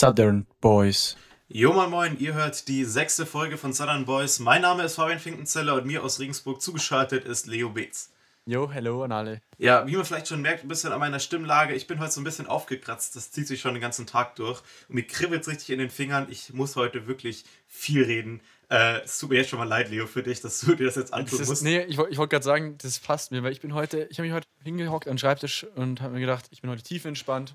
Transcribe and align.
Southern 0.00 0.46
Boys. 0.62 1.14
Jo 1.48 1.74
moin 1.74 1.90
moin, 1.90 2.18
ihr 2.18 2.32
hört 2.32 2.68
die 2.68 2.86
sechste 2.86 3.26
Folge 3.26 3.58
von 3.58 3.74
Southern 3.74 4.06
Boys. 4.06 4.38
Mein 4.38 4.62
Name 4.62 4.82
ist 4.84 4.94
Fabian 4.94 5.18
Finkenzeller 5.18 5.74
und 5.74 5.84
mir 5.84 6.02
aus 6.02 6.18
Regensburg 6.18 6.62
zugeschaltet 6.62 7.26
ist 7.26 7.46
Leo 7.46 7.68
Beetz. 7.68 8.10
Jo, 8.46 8.70
hello 8.70 9.02
an 9.02 9.12
alle. 9.12 9.42
Ja, 9.58 9.86
wie 9.86 9.96
man 9.96 10.06
vielleicht 10.06 10.28
schon 10.28 10.40
merkt, 10.40 10.64
ein 10.64 10.68
bisschen 10.68 10.90
an 10.92 11.00
meiner 11.00 11.20
Stimmlage, 11.20 11.74
ich 11.74 11.86
bin 11.86 12.00
heute 12.00 12.12
so 12.12 12.22
ein 12.22 12.24
bisschen 12.24 12.46
aufgekratzt, 12.46 13.14
das 13.14 13.30
zieht 13.30 13.46
sich 13.46 13.60
schon 13.60 13.74
den 13.74 13.82
ganzen 13.82 14.06
Tag 14.06 14.36
durch 14.36 14.62
und 14.88 14.94
mir 14.94 15.06
kribbelt 15.06 15.42
es 15.42 15.48
richtig 15.48 15.68
in 15.68 15.78
den 15.78 15.90
Fingern. 15.90 16.28
Ich 16.30 16.50
muss 16.54 16.76
heute 16.76 17.06
wirklich 17.06 17.44
viel 17.66 18.02
reden. 18.02 18.40
Äh, 18.70 19.02
es 19.02 19.18
tut 19.18 19.28
mir 19.28 19.36
jetzt 19.36 19.50
schon 19.50 19.58
mal 19.58 19.68
leid, 19.68 19.90
Leo, 19.90 20.06
für 20.06 20.22
dich, 20.22 20.40
dass 20.40 20.60
du 20.60 20.74
dir 20.76 20.86
das 20.86 20.96
jetzt 20.96 21.12
antun 21.12 21.32
Das 21.32 21.40
ist, 21.40 21.48
musst. 21.50 21.62
nee, 21.62 21.82
ich, 21.82 21.98
ich 21.98 22.16
wollte 22.16 22.28
gerade 22.28 22.44
sagen, 22.44 22.78
das 22.78 23.00
passt 23.00 23.32
mir, 23.32 23.42
weil 23.42 23.52
ich 23.52 23.60
bin 23.60 23.74
heute, 23.74 24.08
ich 24.10 24.16
habe 24.18 24.26
mich 24.26 24.34
heute 24.34 24.46
hingehockt 24.64 25.08
an 25.08 25.16
den 25.16 25.18
Schreibtisch 25.18 25.66
und 25.74 26.00
habe 26.00 26.14
mir 26.14 26.20
gedacht, 26.20 26.46
ich 26.52 26.62
bin 26.62 26.70
heute 26.70 26.82
tief 26.82 27.04
entspannt. 27.04 27.54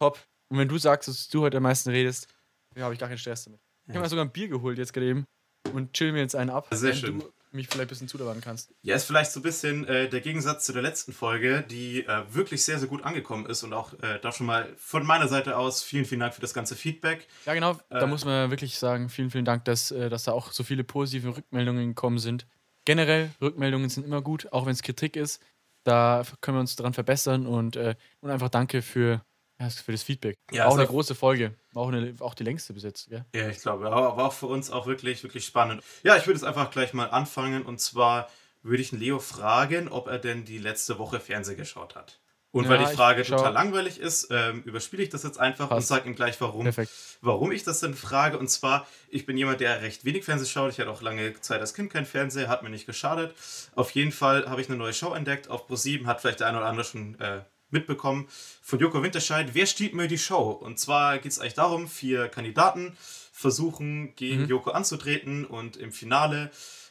Top. 0.00 0.18
Und 0.52 0.58
wenn 0.58 0.68
du 0.68 0.76
sagst, 0.76 1.08
dass 1.08 1.28
du 1.28 1.40
heute 1.40 1.56
am 1.56 1.62
meisten 1.62 1.88
redest, 1.88 2.28
ja, 2.76 2.82
habe 2.82 2.92
ich 2.92 3.00
gar 3.00 3.08
keinen 3.08 3.16
Stress 3.16 3.44
damit. 3.44 3.58
Ich 3.86 3.94
habe 3.94 4.00
mir 4.00 4.08
sogar 4.10 4.26
ein 4.26 4.32
Bier 4.32 4.48
geholt 4.48 4.76
jetzt 4.76 4.92
gerade 4.92 5.08
eben 5.08 5.24
und 5.72 5.94
chill 5.94 6.12
mir 6.12 6.20
jetzt 6.20 6.36
einen 6.36 6.50
ab, 6.50 6.68
Sehr 6.70 6.90
wenn 6.90 6.98
schön. 6.98 7.18
du 7.20 7.32
mich 7.52 7.68
vielleicht 7.68 7.80
ein 7.80 7.88
bisschen 7.88 8.08
zulabern 8.08 8.42
kannst. 8.42 8.74
Ja, 8.82 8.94
ist 8.94 9.04
vielleicht 9.04 9.32
so 9.32 9.40
ein 9.40 9.44
bisschen 9.44 9.86
äh, 9.88 10.10
der 10.10 10.20
Gegensatz 10.20 10.66
zu 10.66 10.74
der 10.74 10.82
letzten 10.82 11.14
Folge, 11.14 11.64
die 11.70 12.04
äh, 12.04 12.24
wirklich 12.34 12.62
sehr, 12.64 12.78
sehr 12.78 12.86
gut 12.86 13.02
angekommen 13.02 13.46
ist 13.46 13.62
und 13.62 13.72
auch 13.72 13.94
äh, 14.02 14.18
da 14.20 14.30
schon 14.30 14.44
mal 14.44 14.70
von 14.76 15.06
meiner 15.06 15.26
Seite 15.26 15.56
aus 15.56 15.82
vielen, 15.82 16.04
vielen 16.04 16.20
Dank 16.20 16.34
für 16.34 16.42
das 16.42 16.52
ganze 16.52 16.76
Feedback. 16.76 17.26
Ja, 17.46 17.54
genau. 17.54 17.72
Äh. 17.88 18.00
da 18.00 18.06
muss 18.06 18.26
man 18.26 18.50
wirklich 18.50 18.78
sagen, 18.78 19.08
vielen, 19.08 19.30
vielen 19.30 19.46
Dank, 19.46 19.64
dass, 19.64 19.90
äh, 19.90 20.10
dass 20.10 20.24
da 20.24 20.32
auch 20.32 20.52
so 20.52 20.64
viele 20.64 20.84
positive 20.84 21.34
Rückmeldungen 21.34 21.88
gekommen 21.88 22.18
sind. 22.18 22.46
Generell, 22.84 23.30
Rückmeldungen 23.40 23.88
sind 23.88 24.04
immer 24.04 24.20
gut, 24.20 24.52
auch 24.52 24.66
wenn 24.66 24.72
es 24.72 24.82
Kritik 24.82 25.16
ist. 25.16 25.42
Da 25.84 26.24
können 26.42 26.58
wir 26.58 26.60
uns 26.60 26.76
dran 26.76 26.92
verbessern 26.92 27.46
und, 27.46 27.76
äh, 27.76 27.94
und 28.20 28.30
einfach 28.30 28.50
danke 28.50 28.82
für, 28.82 29.24
ja, 29.62 29.70
für 29.70 29.92
das 29.92 30.02
Feedback. 30.02 30.36
Ja, 30.50 30.66
auch 30.66 30.76
eine 30.76 30.86
große 30.86 31.14
Folge. 31.14 31.54
Auch, 31.74 31.88
eine, 31.88 32.14
auch 32.20 32.34
die 32.34 32.44
längste 32.44 32.72
bis 32.72 32.82
jetzt. 32.82 33.08
Gell? 33.08 33.24
Ja, 33.34 33.48
ich 33.48 33.58
glaube, 33.60 33.86
aber 33.86 34.16
war 34.16 34.26
auch 34.26 34.32
für 34.32 34.46
uns 34.46 34.70
auch 34.70 34.86
wirklich, 34.86 35.22
wirklich 35.22 35.44
spannend. 35.44 35.82
Ja, 36.02 36.16
ich 36.16 36.26
würde 36.26 36.38
jetzt 36.38 36.44
einfach 36.46 36.70
gleich 36.70 36.92
mal 36.92 37.06
anfangen 37.10 37.62
und 37.62 37.80
zwar 37.80 38.28
würde 38.62 38.82
ich 38.82 38.90
den 38.90 39.00
Leo 39.00 39.18
fragen, 39.18 39.88
ob 39.88 40.06
er 40.08 40.18
denn 40.18 40.44
die 40.44 40.58
letzte 40.58 40.98
Woche 40.98 41.18
Fernsehen 41.20 41.56
geschaut 41.56 41.96
hat. 41.96 42.18
Und 42.52 42.68
weil 42.68 42.78
Ja, 42.78 42.84
die 42.84 42.90
ich 42.92 42.96
Frage 42.96 43.22
total 43.24 43.54
langweilig 43.54 43.98
ist, 43.98 44.28
ähm, 44.30 44.62
überspiele 44.64 45.02
ich 45.02 45.08
das 45.08 45.22
jetzt 45.22 45.40
einfach 45.40 45.70
und 45.70 45.76
Passt. 45.76 45.88
sage 45.88 46.06
ihm 46.06 46.14
gleich, 46.14 46.38
warum, 46.38 46.64
Perfekt. 46.64 46.90
warum 47.22 47.50
ich 47.50 47.64
das 47.64 47.80
denn 47.80 47.94
frage. 47.94 48.38
Und 48.38 48.48
zwar, 48.48 48.86
ich 49.08 49.24
bin 49.24 49.38
jemand, 49.38 49.60
der 49.60 49.80
recht 49.80 50.04
wenig 50.04 50.24
Fernsehen 50.24 50.48
schaut. 50.50 50.70
Ich 50.70 50.78
hatte 50.78 50.90
auch 50.90 51.00
lange 51.00 51.40
Zeit 51.40 51.62
als 51.62 51.72
Kind 51.72 51.90
kein 51.90 52.04
Fernseher, 52.04 52.48
hat 52.48 52.62
mir 52.62 52.68
nicht 52.68 52.84
geschadet. 52.84 53.34
Auf 53.74 53.92
jeden 53.92 54.12
Fall 54.12 54.50
habe 54.50 54.60
ich 54.60 54.68
eine 54.68 54.76
neue 54.76 54.92
Show 54.92 55.14
entdeckt 55.14 55.48
auf 55.48 55.66
Pro7, 55.66 56.04
hat 56.04 56.20
vielleicht 56.20 56.40
der 56.40 56.48
eine 56.48 56.58
oder 56.58 56.66
andere 56.66 56.84
schon 56.84 57.18
äh, 57.20 57.40
mitbekommen, 57.72 58.28
von 58.60 58.78
Joko 58.78 59.02
Winterscheid. 59.02 59.54
Wer 59.54 59.66
stiehlt 59.66 59.94
mir 59.94 60.08
die 60.08 60.18
Show? 60.18 60.50
Und 60.50 60.78
zwar 60.78 61.18
geht 61.18 61.32
es 61.32 61.38
eigentlich 61.38 61.54
darum, 61.54 61.88
vier 61.88 62.28
Kandidaten 62.28 62.96
versuchen, 63.32 64.14
gegen 64.14 64.42
Mhm. 64.42 64.48
Joko 64.48 64.70
anzutreten 64.70 65.44
und 65.44 65.76
im 65.76 65.90
Finale, 65.92 66.50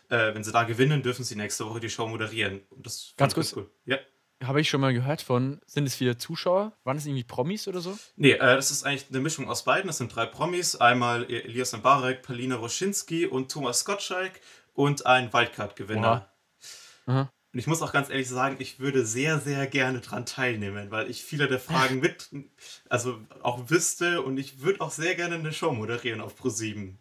äh, 0.09 0.33
wenn 0.33 0.43
sie 0.43 0.51
da 0.51 0.63
gewinnen, 0.63 1.03
dürfen 1.03 1.23
sie 1.23 1.35
nächste 1.35 1.65
Woche 1.65 1.79
die 1.79 1.89
Show 1.89 2.07
moderieren. 2.07 2.61
Und 2.69 2.85
das 2.85 3.13
Ganz 3.17 3.33
kurz. 3.33 3.55
cool. 3.55 3.69
Ja. 3.85 3.97
Habe 4.43 4.59
ich 4.59 4.69
schon 4.69 4.81
mal 4.81 4.91
gehört 4.91 5.21
von, 5.21 5.61
sind 5.67 5.85
es 5.85 5.93
viele 5.93 6.17
Zuschauer? 6.17 6.73
Waren 6.83 6.97
es 6.97 7.05
irgendwie 7.05 7.23
Promis 7.23 7.67
oder 7.67 7.79
so? 7.79 7.95
Nee, 8.15 8.31
äh, 8.31 8.39
das 8.39 8.71
ist 8.71 8.83
eigentlich 8.83 9.05
eine 9.11 9.19
Mischung 9.19 9.47
aus 9.47 9.63
beiden. 9.63 9.85
Das 9.85 9.99
sind 9.99 10.15
drei 10.15 10.25
Promis. 10.25 10.75
Einmal 10.75 11.25
Elias 11.31 11.73
Mbarek, 11.77 12.23
Palina 12.23 12.55
Roschinski 12.55 13.27
und 13.27 13.51
Thomas 13.51 13.85
Gottschalk 13.85 14.41
und 14.73 15.05
ein 15.05 15.31
Wildcard-Gewinner. 15.31 16.27
Aha. 17.05 17.31
Und 17.53 17.59
ich 17.59 17.67
muss 17.67 17.81
auch 17.81 17.91
ganz 17.91 18.09
ehrlich 18.09 18.29
sagen, 18.29 18.55
ich 18.59 18.79
würde 18.79 19.05
sehr, 19.05 19.39
sehr 19.39 19.67
gerne 19.67 19.99
dran 19.99 20.25
teilnehmen, 20.25 20.89
weil 20.89 21.09
ich 21.09 21.23
viele 21.23 21.47
der 21.47 21.59
Fragen 21.59 21.99
mit, 22.01 22.29
also 22.87 23.19
auch 23.41 23.69
wüsste 23.69 24.21
und 24.21 24.37
ich 24.37 24.61
würde 24.61 24.81
auch 24.81 24.91
sehr 24.91 25.15
gerne 25.15 25.35
eine 25.35 25.51
Show 25.51 25.73
moderieren 25.73 26.21
auf 26.21 26.39
Pro7. 26.41 26.95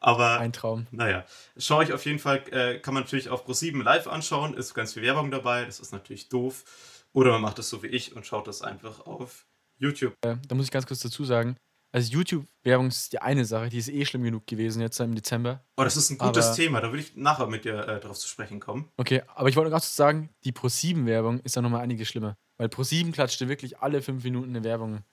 Aber 0.00 0.38
Ein 0.38 0.52
Traum. 0.52 0.86
naja, 0.90 1.24
schaue 1.56 1.84
ich 1.84 1.92
auf 1.92 2.04
jeden 2.04 2.18
Fall, 2.18 2.42
äh, 2.50 2.78
kann 2.78 2.94
man 2.94 3.04
natürlich 3.04 3.28
auf 3.28 3.46
Pro7 3.48 3.82
live 3.82 4.06
anschauen, 4.08 4.54
ist 4.54 4.74
ganz 4.74 4.92
viel 4.94 5.02
Werbung 5.02 5.30
dabei, 5.30 5.64
das 5.64 5.80
ist 5.80 5.92
natürlich 5.92 6.28
doof. 6.28 6.64
Oder 7.12 7.32
man 7.32 7.40
macht 7.40 7.58
es 7.58 7.70
so 7.70 7.82
wie 7.82 7.88
ich 7.88 8.14
und 8.14 8.26
schaut 8.26 8.46
das 8.46 8.62
einfach 8.62 9.06
auf 9.06 9.46
YouTube. 9.78 10.14
Äh, 10.22 10.36
da 10.46 10.54
muss 10.54 10.66
ich 10.66 10.70
ganz 10.70 10.86
kurz 10.86 11.00
dazu 11.00 11.24
sagen, 11.24 11.56
also 11.96 12.12
YouTube-Werbung 12.12 12.88
ist 12.88 13.14
die 13.14 13.20
eine 13.22 13.46
Sache, 13.46 13.70
die 13.70 13.78
ist 13.78 13.88
eh 13.88 14.04
schlimm 14.04 14.22
genug 14.22 14.46
gewesen 14.46 14.82
jetzt 14.82 15.00
im 15.00 15.14
Dezember. 15.14 15.64
Oh, 15.78 15.82
das 15.82 15.96
ist 15.96 16.10
ein 16.10 16.18
gutes 16.18 16.48
Aber- 16.48 16.54
Thema, 16.54 16.80
da 16.82 16.92
will 16.92 17.00
ich 17.00 17.16
nachher 17.16 17.46
mit 17.46 17.64
dir 17.64 17.88
äh, 17.88 18.00
drauf 18.00 18.18
zu 18.18 18.28
sprechen 18.28 18.60
kommen. 18.60 18.90
Okay, 18.98 19.22
aber 19.34 19.48
ich 19.48 19.56
wollte 19.56 19.70
noch 19.70 19.74
ganz 19.76 19.84
kurz 19.86 19.96
sagen, 19.96 20.28
die 20.44 20.52
Pro7-Werbung 20.52 21.40
ist 21.40 21.56
ja 21.56 21.62
nochmal 21.62 21.80
einiges 21.80 22.08
schlimmer. 22.08 22.36
Weil 22.58 22.68
Pro7 22.68 23.12
klatschte 23.12 23.48
wirklich 23.48 23.78
alle 23.78 24.02
fünf 24.02 24.22
Minuten 24.24 24.50
eine 24.50 24.62
Werbung 24.62 25.04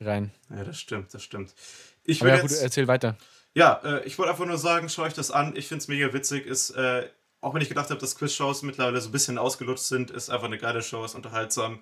rein. 0.00 0.32
Ja, 0.50 0.64
das 0.64 0.80
stimmt, 0.80 1.14
das 1.14 1.22
stimmt. 1.22 1.54
Ich 2.02 2.20
Aber 2.20 2.30
ja, 2.30 2.40
gut, 2.40 2.50
jetzt, 2.50 2.62
erzähl 2.62 2.88
weiter. 2.88 3.16
ja, 3.54 3.74
äh, 3.84 4.04
ich 4.04 4.18
wollte 4.18 4.32
einfach 4.32 4.46
nur 4.46 4.58
sagen, 4.58 4.88
schaut 4.88 5.06
euch 5.06 5.14
das 5.14 5.30
an. 5.30 5.54
Ich 5.54 5.68
finde 5.68 5.82
es 5.82 5.88
mega 5.88 6.12
witzig. 6.12 6.46
Ist, 6.46 6.70
äh, 6.70 7.08
auch 7.42 7.54
wenn 7.54 7.62
ich 7.62 7.68
gedacht 7.68 7.90
habe, 7.90 8.00
dass 8.00 8.16
Quiz-Shows 8.16 8.62
mittlerweile 8.62 9.00
so 9.00 9.08
ein 9.08 9.12
bisschen 9.12 9.38
ausgelutscht 9.38 9.84
sind, 9.84 10.10
ist 10.10 10.30
einfach 10.30 10.46
eine 10.46 10.58
geile 10.58 10.82
Show, 10.82 11.04
ist 11.04 11.14
unterhaltsam 11.14 11.78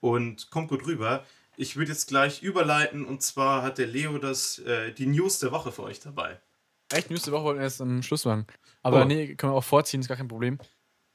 und 0.00 0.50
kommt 0.50 0.70
gut 0.70 0.86
rüber. 0.88 1.24
Ich 1.56 1.76
würde 1.76 1.92
jetzt 1.92 2.08
gleich 2.08 2.42
überleiten 2.42 3.04
und 3.04 3.22
zwar 3.22 3.62
hat 3.62 3.78
der 3.78 3.86
Leo 3.86 4.18
das, 4.18 4.58
äh, 4.60 4.92
die 4.92 5.06
News 5.06 5.38
der 5.38 5.52
Woche 5.52 5.70
für 5.72 5.82
euch 5.82 6.00
dabei. 6.00 6.40
Echt, 6.92 7.10
nächste 7.10 7.32
Woche 7.32 7.44
wollten 7.44 7.58
wir 7.60 7.64
erst 7.64 7.80
am 7.80 8.02
Schluss 8.02 8.24
machen. 8.24 8.46
Aber 8.82 9.02
Oh. 9.02 9.04
nee, 9.04 9.34
können 9.34 9.52
wir 9.52 9.56
auch 9.56 9.64
vorziehen, 9.64 10.00
ist 10.00 10.08
gar 10.08 10.16
kein 10.16 10.28
Problem. 10.28 10.58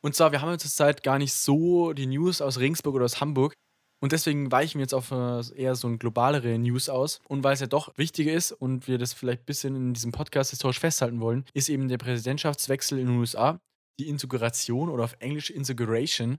Und 0.01 0.15
zwar, 0.15 0.31
wir 0.31 0.41
haben 0.41 0.51
jetzt 0.51 0.61
zur 0.63 0.71
Zeit 0.71 1.03
gar 1.03 1.17
nicht 1.17 1.33
so 1.33 1.93
die 1.93 2.05
News 2.07 2.41
aus 2.41 2.59
Regensburg 2.59 2.95
oder 2.95 3.05
aus 3.05 3.19
Hamburg. 3.19 3.53
Und 3.99 4.11
deswegen 4.11 4.51
weichen 4.51 4.77
wir 4.77 4.83
jetzt 4.83 4.93
auf 4.93 5.09
äh, 5.11 5.41
eher 5.59 5.73
so 5.75 5.87
ein 5.87 5.97
globalere 5.97 6.57
News 6.59 6.87
aus. 6.87 7.19
Und 7.27 7.43
weil 7.43 7.55
es 7.55 7.59
ja 7.61 7.67
doch 7.67 7.97
wichtiger 7.97 8.31
ist 8.31 8.51
und 8.51 8.87
wir 8.87 8.99
das 8.99 9.13
vielleicht 9.13 9.41
ein 9.41 9.45
bisschen 9.45 9.75
in 9.75 9.93
diesem 9.95 10.11
Podcast 10.11 10.51
historisch 10.51 10.79
festhalten 10.79 11.19
wollen, 11.19 11.45
ist 11.53 11.67
eben 11.67 11.87
der 11.87 11.97
Präsidentschaftswechsel 11.97 12.99
in 12.99 13.07
den 13.07 13.17
USA, 13.17 13.59
die 13.99 14.07
Integration 14.07 14.89
oder 14.89 15.03
auf 15.03 15.15
Englisch 15.19 15.49
Integration. 15.49 16.37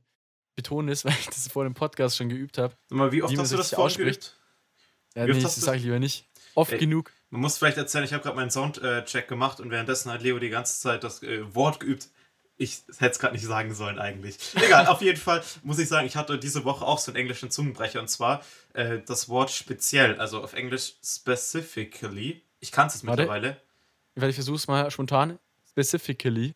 Betone 0.58 0.91
ist, 0.91 1.04
weil 1.06 1.12
ich 1.12 1.26
das 1.26 1.48
vor 1.48 1.62
dem 1.64 1.74
Podcast 1.74 2.16
schon 2.16 2.28
geübt 2.28 2.58
habe. 2.58 2.74
Sag 2.88 2.98
mal, 2.98 3.12
wie 3.12 3.22
oft 3.22 3.38
hast 3.38 3.52
du 3.52 3.56
das 3.56 3.72
ausspricht. 3.74 4.36
Ja, 5.14 5.26
Wie 5.26 5.32
nee, 5.32 5.41
das 5.41 5.56
sage 5.56 5.78
ich 5.78 5.84
lieber 5.84 5.98
nicht. 5.98 6.26
Oft 6.54 6.72
Ey. 6.72 6.78
genug. 6.78 7.12
Man 7.30 7.41
muss 7.41 7.58
vielleicht 7.58 7.78
erzählen, 7.78 8.04
ich 8.04 8.12
habe 8.12 8.22
gerade 8.22 8.36
meinen 8.36 8.50
Soundcheck 8.50 9.28
gemacht 9.28 9.60
und 9.60 9.70
währenddessen 9.70 10.12
hat 10.12 10.22
Leo 10.22 10.38
die 10.38 10.48
ganze 10.48 10.80
Zeit 10.80 11.04
das 11.04 11.22
äh, 11.22 11.54
Wort 11.54 11.80
geübt. 11.80 12.08
Ich 12.56 12.82
hätte 12.98 13.12
es 13.12 13.19
gerade 13.20 13.34
nicht 13.34 13.44
sagen 13.44 13.72
sollen 13.74 13.98
eigentlich. 13.98 14.38
Egal, 14.54 14.86
auf 14.88 15.00
jeden 15.00 15.19
Fall 15.19 15.42
muss 15.62 15.78
ich 15.78 15.88
sagen, 15.88 16.06
ich 16.06 16.16
hatte 16.16 16.38
diese 16.38 16.64
Woche 16.64 16.84
auch 16.84 16.98
so 16.98 17.12
einen 17.12 17.16
englischen 17.16 17.50
Zungenbrecher 17.50 18.00
und 18.00 18.08
zwar 18.08 18.42
äh, 18.75 18.98
das 19.06 19.28
Wort 19.28 19.50
speziell, 19.50 20.19
also 20.19 20.42
auf 20.42 20.54
Englisch 20.54 20.94
specifically. 21.04 22.42
Ich 22.60 22.72
kann 22.72 22.88
es 22.88 23.02
mittlerweile. 23.02 23.60
Weil 24.16 24.30
ich 24.30 24.36
versuche 24.36 24.56
es 24.56 24.66
mal 24.66 24.90
spontan. 24.90 25.38
Specifically. 25.70 26.54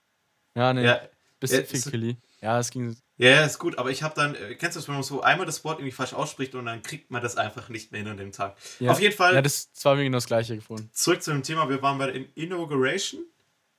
Ja, 0.56 0.72
nee. 0.72 0.84
Ja, 0.84 1.00
Specifically. 1.36 2.16
Ja, 2.40 2.58
es 2.58 2.70
ging. 2.70 2.96
Ja, 3.30 3.44
ist 3.44 3.58
gut, 3.58 3.78
aber 3.78 3.90
ich 3.90 4.02
habe 4.02 4.14
dann, 4.14 4.34
äh, 4.34 4.54
kennst 4.54 4.76
du 4.76 4.80
das, 4.80 4.88
wenn 4.88 4.94
man 4.94 5.02
so 5.04 5.22
einmal 5.22 5.46
das 5.46 5.64
Wort 5.64 5.78
irgendwie 5.78 5.92
falsch 5.92 6.12
ausspricht 6.14 6.54
und 6.54 6.66
dann 6.66 6.82
kriegt 6.82 7.10
man 7.10 7.22
das 7.22 7.36
einfach 7.36 7.68
nicht 7.68 7.92
mehr 7.92 8.00
hin 8.00 8.10
an 8.10 8.16
dem 8.16 8.32
Tag. 8.32 8.56
Ja. 8.80 8.90
Auf 8.90 9.00
jeden 9.00 9.14
Fall, 9.16 9.34
Ja, 9.34 9.42
das, 9.42 9.72
das 9.72 9.84
war 9.84 9.94
mir 9.94 10.04
genau 10.04 10.16
das 10.16 10.26
gleiche 10.26 10.56
gefunden. 10.56 10.90
zurück 10.92 11.22
zu 11.22 11.30
dem 11.32 11.42
Thema, 11.42 11.68
wir 11.68 11.80
waren 11.82 11.98
bei 11.98 12.10
der 12.10 12.24
Inauguration. 12.36 13.22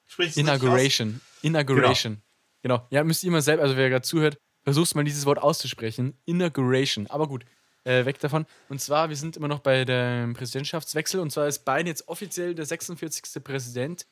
Sprich? 0.05 0.37
Inauguration. 0.37 1.21
Inauguration. 1.41 2.21
Genau. 2.61 2.85
Ja, 2.91 3.03
müsst 3.03 3.23
ihr 3.23 3.31
mal 3.31 3.41
selbst, 3.41 3.61
also 3.61 3.75
wer 3.75 3.89
gerade 3.89 4.03
zuhört, 4.03 4.37
versucht 4.63 4.95
mal 4.95 5.03
dieses 5.03 5.25
Wort 5.25 5.39
auszusprechen. 5.39 6.17
Inauguration. 6.25 7.07
Aber 7.07 7.27
gut, 7.27 7.45
äh, 7.83 8.05
weg 8.05 8.19
davon. 8.19 8.45
Und 8.69 8.79
zwar, 8.79 9.09
wir 9.09 9.15
sind 9.15 9.35
immer 9.35 9.47
noch 9.47 9.59
bei 9.59 9.83
dem 9.85 10.33
Präsidentschaftswechsel. 10.33 11.19
Und 11.19 11.31
zwar 11.31 11.47
ist 11.47 11.65
Biden 11.65 11.87
jetzt 11.87 12.07
offiziell 12.07 12.55
der 12.55 12.65
46. 12.65 13.43
Präsident 13.43 14.05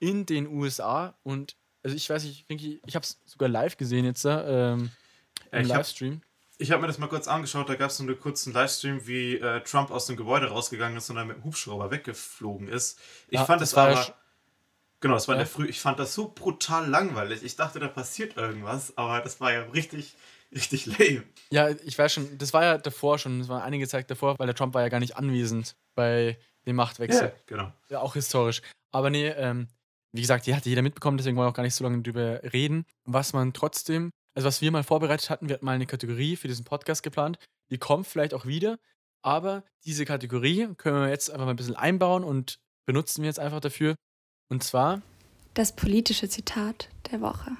in 0.00 0.26
den 0.26 0.46
USA. 0.46 1.18
Und 1.22 1.56
also 1.86 1.96
ich 1.96 2.10
weiß 2.10 2.24
nicht, 2.24 2.44
Finky, 2.46 2.80
ich 2.84 2.94
habe 2.96 3.04
es 3.04 3.20
sogar 3.24 3.48
live 3.48 3.76
gesehen 3.76 4.04
jetzt 4.04 4.24
da, 4.24 4.72
ähm, 4.72 4.90
Äh, 5.52 5.60
im 5.60 5.66
ich 5.66 5.70
hab- 5.70 5.78
Livestream. 5.78 6.20
Ich 6.58 6.70
habe 6.72 6.80
mir 6.80 6.88
das 6.88 6.98
mal 6.98 7.06
kurz 7.08 7.28
angeschaut, 7.28 7.68
da 7.68 7.74
gab 7.74 7.90
es 7.90 7.98
so 7.98 8.02
einen 8.02 8.18
kurzen 8.18 8.52
Livestream, 8.52 9.06
wie 9.06 9.36
äh, 9.36 9.60
Trump 9.60 9.90
aus 9.90 10.06
dem 10.06 10.16
Gebäude 10.16 10.48
rausgegangen 10.48 10.96
ist 10.96 11.08
und 11.10 11.16
dann 11.16 11.28
mit 11.28 11.36
dem 11.36 11.44
Hubschrauber 11.44 11.90
weggeflogen 11.90 12.66
ist. 12.68 12.98
Ich 13.28 13.38
Ja, 13.38 13.44
fand 13.44 13.60
das 13.60 13.70
das, 13.70 13.76
war 13.76 13.90
ja 13.90 13.98
aber. 14.00 14.14
Genau, 15.00 15.14
das 15.14 15.28
war 15.28 15.34
in 15.34 15.40
Ja. 15.40 15.44
der 15.44 15.52
Früh. 15.52 15.66
Ich 15.66 15.80
fand 15.80 15.98
das 15.98 16.14
so 16.14 16.28
brutal 16.34 16.88
langweilig. 16.88 17.42
Ich 17.44 17.54
dachte, 17.56 17.78
da 17.78 17.86
passiert 17.88 18.36
irgendwas, 18.38 18.96
aber 18.96 19.20
das 19.20 19.38
war 19.40 19.52
ja 19.52 19.60
richtig, 19.64 20.14
richtig 20.52 20.86
lame. 20.98 21.22
Ja, 21.50 21.68
ich 21.68 21.96
weiß 21.98 22.12
schon, 22.14 22.38
das 22.38 22.52
war 22.54 22.64
ja 22.64 22.78
davor 22.78 23.18
schon, 23.18 23.38
das 23.40 23.48
war 23.48 23.62
einige 23.62 23.86
Zeit 23.86 24.10
davor, 24.10 24.38
weil 24.38 24.46
der 24.46 24.56
Trump 24.56 24.72
war 24.74 24.80
ja 24.82 24.88
gar 24.88 25.00
nicht 25.00 25.16
anwesend 25.16 25.76
bei 25.94 26.38
dem 26.66 26.76
Machtwechsel. 26.76 27.32
genau. 27.46 27.70
Ja, 27.90 28.00
auch 28.00 28.14
historisch. 28.14 28.62
Aber 28.90 29.10
nee, 29.10 29.28
ähm, 29.28 29.68
wie 30.12 30.20
gesagt, 30.20 30.46
die 30.46 30.54
hat 30.54 30.66
jeder 30.66 30.82
mitbekommen, 30.82 31.18
deswegen 31.18 31.36
wollen 31.36 31.46
wir 31.46 31.50
auch 31.50 31.54
gar 31.54 31.62
nicht 31.62 31.74
so 31.74 31.84
lange 31.84 32.02
drüber 32.02 32.42
reden. 32.52 32.84
Was 33.04 33.32
man 33.32 33.52
trotzdem, 33.52 34.10
also 34.34 34.46
was 34.46 34.60
wir 34.60 34.70
mal 34.70 34.82
vorbereitet 34.84 35.30
hatten, 35.30 35.48
wir 35.48 35.54
hatten 35.54 35.64
mal 35.66 35.72
eine 35.72 35.86
Kategorie 35.86 36.36
für 36.36 36.48
diesen 36.48 36.64
Podcast 36.64 37.02
geplant, 37.02 37.38
die 37.70 37.78
kommt 37.78 38.06
vielleicht 38.06 38.34
auch 38.34 38.46
wieder, 38.46 38.78
aber 39.22 39.64
diese 39.84 40.04
Kategorie 40.04 40.68
können 40.76 41.00
wir 41.02 41.08
jetzt 41.08 41.30
einfach 41.30 41.46
mal 41.46 41.50
ein 41.52 41.56
bisschen 41.56 41.76
einbauen 41.76 42.24
und 42.24 42.58
benutzen 42.86 43.22
wir 43.22 43.28
jetzt 43.28 43.40
einfach 43.40 43.60
dafür. 43.60 43.96
Und 44.48 44.62
zwar, 44.62 45.02
Das 45.54 45.74
politische 45.74 46.28
Zitat 46.28 46.88
der 47.10 47.20
Woche. 47.20 47.50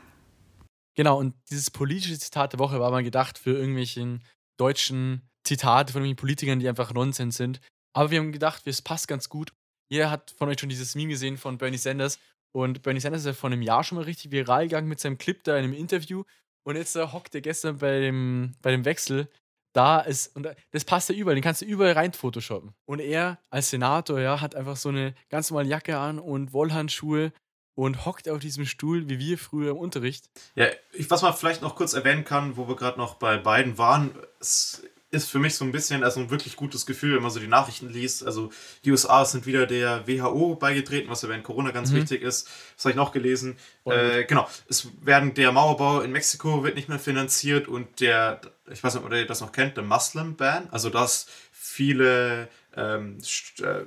genau, 0.97 1.19
und 1.19 1.35
dieses 1.51 1.71
politische 1.71 2.19
Zitat 2.19 2.53
der 2.53 2.61
Woche 2.61 2.79
war 2.79 2.91
mal 2.91 3.03
gedacht 3.03 3.39
für 3.39 3.51
irgendwelchen 3.59 4.23
deutschen 4.59 5.29
Zitate 5.45 5.93
von 5.93 6.03
irgendwelchen 6.03 6.17
Politikern, 6.17 6.61
die 6.61 6.69
einfach 6.69 6.93
Nonsens 6.93 7.37
sind. 7.37 7.61
Aber 7.95 8.11
wir 8.11 8.21
haben 8.21 8.33
gedacht, 8.33 8.67
es 8.67 8.83
passt 8.83 9.09
ganz 9.09 9.29
gut. 9.29 9.53
Jeder 9.89 10.11
hat 10.11 10.33
von 10.39 10.49
euch 10.49 10.59
schon 10.61 10.69
dieses 10.69 10.95
Meme 10.95 11.11
gesehen 11.11 11.37
von 11.37 11.59
Bernie 11.59 11.79
Sanders. 11.79 12.19
Und 12.57 12.81
Bernie 12.81 13.01
Sanders 13.01 13.21
ist 13.21 13.27
ja 13.27 13.33
vor 13.35 13.51
einem 13.51 13.61
Jahr 13.61 13.85
schon 13.85 13.97
mal 13.97 14.05
richtig 14.05 14.31
viral 14.31 14.63
gegangen 14.63 14.89
mit 14.89 14.99
seinem 14.99 15.19
Clip 15.19 15.45
da 15.45 15.59
in 15.59 15.65
einem 15.65 15.75
Interview. 15.75 16.25
Und 16.63 16.77
jetzt 16.77 16.97
äh, 16.97 17.07
hockt 17.07 17.35
er 17.35 17.43
gestern 17.43 17.77
bei 17.77 18.01
dem, 18.01 18.55
bei 18.63 18.71
dem 18.71 18.87
Wechsel 18.87 19.29
da 19.75 20.01
ist, 20.01 20.35
und 20.35 20.49
das 20.71 20.87
passt 20.87 21.11
ja 21.11 21.15
überall, 21.15 21.35
den 21.35 21.45
kannst 21.45 21.61
du 21.61 21.67
überall 21.67 21.93
rein 21.93 22.15
photoshoppen. 22.15 22.73
Und 22.87 23.01
er 23.01 23.39
als 23.51 23.69
Senator, 23.69 24.21
ja, 24.21 24.41
hat 24.41 24.55
einfach 24.55 24.77
so 24.77 24.89
eine 24.89 25.15
ganz 25.29 25.51
normale 25.51 25.69
Jacke 25.69 25.99
an 25.99 26.19
und 26.19 26.55
Wollhandschuhe 26.55 27.31
und 27.75 28.07
hockt 28.07 28.27
auf 28.27 28.39
diesem 28.39 28.65
Stuhl, 28.65 29.07
wie 29.11 29.19
wir 29.19 29.37
früher 29.37 29.73
im 29.73 29.77
Unterricht. 29.77 30.31
Ja, 30.55 30.69
was 31.11 31.21
man 31.21 31.35
vielleicht 31.35 31.61
noch 31.61 31.77
kurz 31.77 31.93
erwähnen 31.93 32.25
kann, 32.25 32.57
wo 32.57 32.67
wir 32.69 32.77
gerade 32.77 32.97
noch 32.97 33.17
bei 33.17 33.37
beiden 33.37 33.77
waren, 33.77 34.13
es 34.41 34.83
ist 35.17 35.31
für 35.31 35.39
mich 35.39 35.55
so 35.55 35.65
ein 35.65 35.73
bisschen 35.73 36.05
also 36.05 36.21
ein 36.21 36.31
wirklich 36.31 36.57
gutes 36.57 36.87
Gefühl, 36.87 37.17
wenn 37.17 37.23
man 37.23 37.31
so 37.31 37.41
die 37.41 37.49
Nachrichten 37.49 37.89
liest. 37.89 38.25
Also 38.25 38.51
die 38.85 38.91
USA 38.91 39.25
sind 39.25 39.47
wieder 39.47 39.67
der 39.67 40.07
WHO 40.07 40.57
beigetreten, 40.57 41.11
was 41.11 41.23
ja 41.23 41.29
während 41.29 41.45
Corona 41.45 41.71
ganz 41.71 41.91
mhm. 41.91 41.97
wichtig 41.97 42.23
ist. 42.23 42.49
Das 42.77 42.85
habe 42.85 42.91
ich 42.91 42.97
noch 42.97 43.13
gelesen. 43.13 43.57
Äh, 43.85 44.25
genau, 44.25 44.49
es 44.69 44.89
werden 45.03 45.35
der 45.35 45.53
Mauerbau 45.53 46.01
in 46.01 46.13
Mexiko 46.13 46.63
wird 46.63 46.77
nicht 46.77 46.89
mehr 46.89 46.99
finanziert 46.99 47.69
und 47.69 48.01
der, 48.01 48.41
ich 48.71 48.83
weiß 48.83 48.95
nicht, 48.95 49.05
ob 49.05 49.13
ihr 49.13 49.27
das 49.27 49.41
noch 49.41 49.53
kennt, 49.53 49.77
der 49.77 49.85
Muslim 49.85 50.37
Ban, 50.37 50.69
also 50.71 50.91
dass 50.91 51.27
viele 51.53 52.49
ähm, 52.77 53.19
äh, 53.61 53.85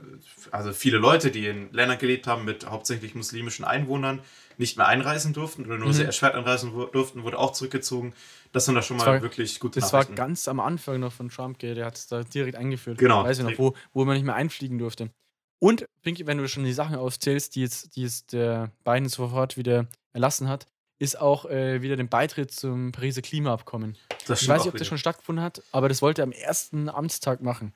also 0.51 0.73
viele 0.73 0.97
Leute, 0.97 1.31
die 1.31 1.45
in 1.45 1.71
Ländern 1.71 1.99
gelebt 1.99 2.27
haben 2.27 2.43
mit 2.43 2.65
hauptsächlich 2.65 3.15
muslimischen 3.15 3.63
Einwohnern, 3.63 4.21
nicht 4.57 4.77
mehr 4.77 4.87
einreisen 4.87 5.31
durften 5.31 5.65
oder 5.65 5.77
nur 5.77 5.89
mhm. 5.89 5.93
sehr 5.93 6.05
erschwert 6.05 6.35
einreisen 6.35 6.73
durften, 6.91 7.23
wurde 7.23 7.37
auch 7.37 7.53
zurückgezogen. 7.53 8.13
Das 8.51 8.65
sind 8.65 8.75
da 8.75 8.81
schon 8.81 8.97
mal 8.97 9.05
war, 9.05 9.21
wirklich 9.21 9.59
gute 9.59 9.79
Das 9.79 9.93
war 9.93 10.05
ganz 10.05 10.47
am 10.47 10.59
Anfang 10.59 10.99
noch 10.99 11.13
von 11.13 11.29
Trump, 11.29 11.59
der 11.59 11.85
hat 11.85 11.97
es 11.97 12.07
da 12.07 12.23
direkt 12.23 12.55
eingeführt. 12.55 12.97
Genau. 12.97 13.23
Weiß 13.23 13.39
ich 13.39 13.45
noch, 13.45 13.57
wo, 13.57 13.75
wo 13.93 14.05
man 14.05 14.15
nicht 14.15 14.25
mehr 14.25 14.35
einfliegen 14.35 14.79
durfte. 14.79 15.11
Und, 15.59 15.85
Pinky, 16.01 16.25
wenn 16.25 16.37
du 16.37 16.47
schon 16.47 16.63
die 16.63 16.73
Sachen 16.73 16.95
aufzählst, 16.95 17.55
die 17.55 17.61
jetzt, 17.61 17.95
die 17.95 18.03
jetzt 18.03 18.33
der 18.33 18.71
Biden 18.83 19.09
sofort 19.09 19.57
wieder 19.57 19.87
erlassen 20.13 20.47
hat, 20.47 20.65
ist 20.99 21.19
auch 21.19 21.45
äh, 21.45 21.81
wieder 21.81 21.95
den 21.95 22.09
Beitritt 22.09 22.51
zum 22.51 22.91
Pariser 22.91 23.21
Klimaabkommen. 23.21 23.97
ich 24.21 24.47
weiß 24.47 24.63
nicht, 24.63 24.73
ob 24.73 24.77
das 24.77 24.87
schon 24.87 24.97
stattgefunden 24.97 25.43
hat, 25.43 25.61
aber 25.71 25.89
das 25.89 26.01
wollte 26.01 26.21
er 26.21 26.23
am 26.23 26.31
ersten 26.31 26.89
Amtstag 26.89 27.41
machen. 27.41 27.73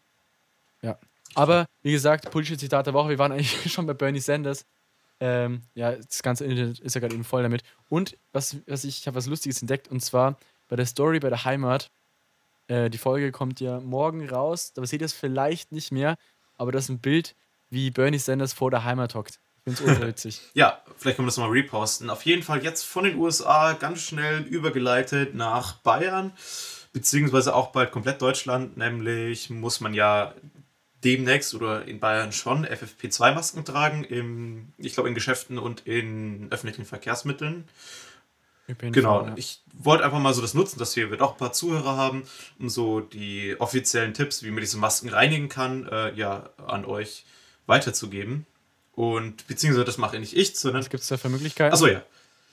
Ja. 0.81 0.98
Aber, 1.36 1.66
wie 1.81 1.92
gesagt, 1.92 2.30
politische 2.31 2.58
Zitat 2.58 2.86
der 2.86 2.94
Woche, 2.94 3.10
wir 3.10 3.20
waren 3.20 3.31
eigentlich 3.31 3.72
schon 3.72 3.86
bei 3.86 3.94
Bernie 3.94 4.20
Sanders. 4.20 4.66
Ähm, 5.20 5.62
ja, 5.74 5.96
das 5.96 6.22
ganze 6.22 6.44
Internet 6.44 6.80
ist 6.80 6.96
ja 6.96 7.02
gerade 7.02 7.16
eben 7.16 7.24
voll 7.24 7.44
damit. 7.44 7.64
Und 7.88 8.18
was, 8.34 8.58
was 8.68 8.84
ich, 8.84 9.00
ich 9.00 9.08
habe 9.08 9.16
was 9.16 9.25
Lustiges 9.25 9.62
entdeckt, 9.62 9.88
und 9.88 10.02
zwar 10.02 10.38
bei 10.68 10.75
der 10.75 10.86
Story 10.86 11.19
bei 11.19 11.30
der 11.30 11.45
Heimat. 11.45 11.92
Äh, 12.68 12.89
die 12.89 12.98
Folge 12.98 13.31
kommt 13.31 13.60
ja 13.60 13.80
morgen 13.80 14.27
raus, 14.27 14.74
da 14.74 14.86
seht 14.86 15.01
ihr 15.01 15.06
es 15.06 15.13
vielleicht 15.13 15.71
nicht 15.71 15.92
mehr, 15.92 16.18
aber 16.56 16.71
das 16.71 16.86
ist 16.86 16.89
ein 16.89 17.00
Bild, 17.00 17.36
wie 17.69 17.92
Bernie 17.92 18.19
Sanders 18.19 18.54
vor 18.54 18.71
der 18.71 18.83
Heimat 18.83 19.15
hockt. 19.15 19.39
Ich 19.65 19.77
finde 19.77 19.94
es 19.94 20.01
witzig. 20.01 20.42
ja, 20.54 20.81
vielleicht 20.98 21.18
können 21.18 21.25
wir 21.25 21.31
das 21.31 21.38
mal 21.38 21.50
reposten. 21.50 22.10
Auf 22.10 22.24
jeden 22.24 22.44
Fall 22.44 22.63
jetzt 22.63 22.83
von 22.83 23.06
den 23.06 23.18
USA 23.18 23.74
ganz 23.74 24.01
schnell 24.01 24.42
übergeleitet 24.42 25.36
nach 25.36 25.74
Bayern, 25.77 26.33
beziehungsweise 26.92 27.56
auch 27.56 27.71
bald 27.71 27.92
komplett 27.92 28.21
Deutschland. 28.21 28.77
Nämlich 28.77 29.50
muss 29.50 29.80
man 29.80 29.94
ja 29.94 30.33
demnächst 31.04 31.54
oder 31.54 31.86
in 31.86 32.00
Bayern 32.00 32.31
schon 32.31 32.65
FFP2-Masken 32.65 33.65
tragen, 33.65 34.04
im, 34.04 34.74
ich 34.77 34.94
glaube 34.94 35.10
in 35.10 35.15
Geschäften 35.15 35.57
und 35.57 35.81
in 35.81 36.48
öffentlichen 36.50 36.86
Verkehrsmitteln. 36.86 37.65
Genau, 38.68 39.27
ich 39.36 39.62
wollte 39.74 40.06
einfach 40.06 40.19
mal 40.19 40.33
so 40.33 40.42
das 40.42 40.54
nutzen, 40.54 40.80
dass 40.80 40.95
wir 40.95 41.10
doch 41.18 41.33
ein 41.33 41.38
paar 41.38 41.51
Zuhörer 41.51 41.98
haben, 41.98 42.24
um 42.60 42.69
so 42.69 43.01
die 43.01 43.56
offiziellen 43.60 44.13
Tipps, 44.13 44.42
wie 44.44 44.51
man 44.51 44.62
diese 44.62 44.77
Masken 44.77 45.10
reinigen 45.10 45.50
kann, 45.50 45.86
äh, 45.88 46.13
ja, 46.13 46.50
an 46.65 46.86
euch 46.86 47.25
weiterzugeben. 47.65 48.45
Und 48.94 49.48
beziehungsweise 49.48 49.86
das 49.86 49.98
mache 49.98 50.19
nicht 50.19 50.36
ich, 50.36 50.56
sondern. 50.56 50.81
Was 50.81 50.89
gibt 50.89 51.04
es 51.04 51.10
da 51.10 51.18
für 51.18 51.30
Möglichkeiten? 51.30 51.74
Achso, 51.74 51.88
ja. 51.88 52.04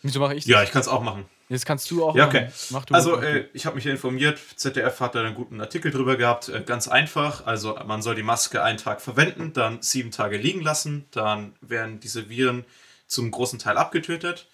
Wieso 0.03 0.21
mache 0.21 0.35
ich 0.35 0.45
das? 0.45 0.51
Ja, 0.51 0.62
ich 0.62 0.71
kann 0.71 0.81
es 0.81 0.89
auch 0.89 1.03
machen. 1.03 1.27
Jetzt 1.51 1.67
kannst 1.67 1.91
du 1.91 2.05
auch. 2.05 2.15
Ja, 2.15 2.29
okay. 2.29 2.49
also, 2.91 3.21
äh, 3.21 3.47
ich 3.53 3.67
habe 3.67 3.77
mich 3.77 3.85
informiert. 3.87 4.39
ZDF 4.55 5.01
hat 5.01 5.17
da 5.17 5.21
einen 5.25 5.35
guten 5.35 5.61
Artikel 5.61 5.91
drüber 5.91 6.17
gehabt. 6.17 6.49
Äh, 6.49 6.62
ganz 6.65 6.89
einfach. 6.89 7.45
Also, 7.45 7.77
man 7.87 8.03
soll 8.03 8.15
die 8.15 8.23
Maske 8.23 8.62
einen 8.62 8.79
Tag 8.79 9.01
verwenden, 9.01 9.53
dann 9.53 9.83
sieben 9.83 10.12
Tage 10.12 10.39
liegen 10.39 10.62
lassen. 10.62 11.07
Dann 11.11 11.55
werden 11.61 12.01
diese 12.01 12.31
Viren 12.31 12.65
zum 13.09 13.31
großen 13.33 13.59
Teil 13.59 13.77
abgetötet, 13.77 14.47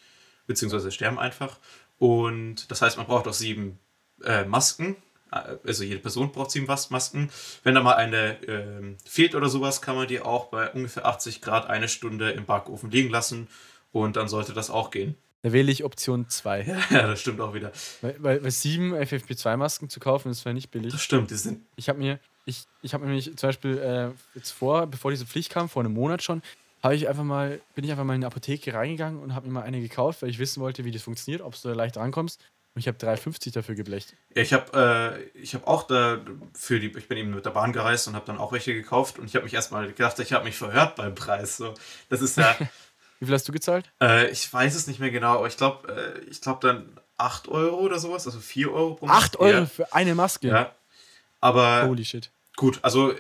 beziehungsweise 0.47 0.91
sterben 0.91 1.19
einfach. 1.19 1.59
Und 1.99 2.71
das 2.71 2.83
heißt, 2.83 2.97
man 2.97 3.07
braucht 3.07 3.27
auch 3.27 3.33
sieben 3.35 3.79
äh, 4.25 4.45
Masken. 4.45 4.97
Äh, 5.33 5.57
also, 5.67 5.85
jede 5.85 6.01
Person 6.01 6.33
braucht 6.33 6.51
sieben 6.51 6.67
Masken. 6.67 7.31
Wenn 7.63 7.75
da 7.75 7.83
mal 7.83 7.95
eine 7.95 8.43
ähm, 8.47 8.97
fehlt 9.05 9.35
oder 9.35 9.49
sowas, 9.49 9.83
kann 9.83 9.97
man 9.97 10.09
die 10.09 10.21
auch 10.21 10.47
bei 10.47 10.71
ungefähr 10.71 11.07
80 11.07 11.41
Grad 11.41 11.67
eine 11.69 11.89
Stunde 11.89 12.31
im 12.33 12.45
Backofen 12.45 12.91
liegen 12.91 13.11
lassen. 13.11 13.49
Und 13.93 14.17
dann 14.17 14.29
sollte 14.29 14.53
das 14.53 14.71
auch 14.71 14.91
gehen. 14.91 15.17
Da 15.43 15.53
wähle 15.53 15.71
ich 15.71 15.85
Option 15.85 16.29
2. 16.29 16.77
Ja, 16.91 17.07
das 17.07 17.21
stimmt 17.21 17.41
auch 17.41 17.55
wieder. 17.55 17.73
Weil, 18.01 18.17
weil, 18.19 18.43
weil 18.43 18.51
sieben 18.51 18.95
FFP2-Masken 18.95 19.89
zu 19.89 20.01
kaufen, 20.01 20.31
ist 20.31 20.41
zwar 20.41 20.53
nicht 20.53 20.71
billig. 20.71 20.93
Das 20.93 21.03
stimmt, 21.03 21.31
die 21.31 21.37
sind. 21.37 21.63
Ich 21.77 21.89
habe 21.89 21.99
mir, 21.99 22.19
ich, 22.47 22.65
ich 22.83 22.95
habe 22.95 23.07
nämlich 23.07 23.37
zum 23.37 23.49
Beispiel 23.49 23.79
äh, 23.79 24.11
jetzt 24.35 24.51
vor, 24.51 24.87
bevor 24.87 25.13
diese 25.13 25.25
Pflicht 25.25 25.53
kam, 25.53 25.69
vor 25.69 25.85
einem 25.85 25.93
Monat 25.93 26.23
schon, 26.23 26.43
habe 26.83 26.95
ich 26.95 27.09
einfach 27.09 27.25
mal, 27.25 27.61
bin 27.75 27.85
ich 27.85 27.91
einfach 27.91 28.05
mal 28.05 28.15
in 28.15 28.21
eine 28.21 28.27
Apotheke 28.27 28.75
reingegangen 28.75 29.21
und 29.21 29.35
habe 29.35 29.47
mir 29.47 29.53
mal 29.53 29.63
eine 29.63 29.81
gekauft, 29.81 30.23
weil 30.23 30.31
ich 30.31 30.39
wissen 30.39 30.61
wollte, 30.61 30.85
wie 30.85 30.91
das 30.91 31.03
funktioniert, 31.03 31.43
ob 31.43 31.61
du 31.61 31.69
da 31.69 31.75
leicht 31.75 31.97
rankommst. 31.97 32.41
Und 32.75 32.81
ich 32.81 32.89
habe 32.89 32.99
3,50 32.99 33.55
dafür 33.55 33.75
geblecht. 33.75 34.15
Ja, 34.35 34.43
ich 34.43 34.53
habe 34.53 35.27
äh, 35.35 35.47
hab 35.47 35.67
auch 35.67 35.85
da 35.85 36.21
für 36.53 36.79
die, 36.79 36.89
ich 36.89 37.09
bin 37.09 37.17
eben 37.17 37.35
mit 37.35 37.47
der 37.47 37.51
Bahn 37.51 37.73
gereist 37.73 38.07
und 38.07 38.15
habe 38.15 38.27
dann 38.27 38.37
auch 38.37 38.53
welche 38.53 38.75
gekauft 38.75 39.19
und 39.19 39.25
ich 39.25 39.35
habe 39.35 39.45
mich 39.45 39.55
erstmal 39.55 39.87
gedacht, 39.87 40.19
ich 40.19 40.35
habe 40.35 40.45
mich 40.45 40.57
verhört 40.57 40.95
beim 40.95 41.15
Preis. 41.15 41.57
So, 41.57 41.73
das 42.11 42.21
ist 42.21 42.37
ja. 42.37 42.55
Wie 43.19 43.25
viel 43.25 43.35
hast 43.35 43.49
du 43.49 43.53
gezahlt? 43.53 43.91
Äh, 43.99 44.29
ich 44.31 44.53
weiß 44.53 44.75
es 44.75 44.87
nicht 44.87 45.01
mehr 45.01 45.11
genau, 45.11 45.39
aber 45.39 45.47
ich 45.47 45.57
glaube, 45.57 45.91
äh, 45.91 46.21
ich 46.29 46.43
glaube 46.43 46.67
dann 46.67 47.01
8 47.17 47.49
Euro 47.49 47.77
oder 47.79 47.99
sowas, 47.99 48.27
also 48.27 48.41
4 48.41 48.71
Euro 48.71 48.95
pro 48.95 49.07
Maske. 49.07 49.25
8 49.25 49.37
Euro 49.39 49.59
ja. 49.61 49.67
für 49.67 49.95
eine 49.95 50.15
Maske? 50.15 50.49
Ja. 50.49 50.75
Aber. 51.41 51.87
Holy 51.87 52.05
shit. 52.05 52.31
Gut, 52.57 52.79
also 52.83 53.15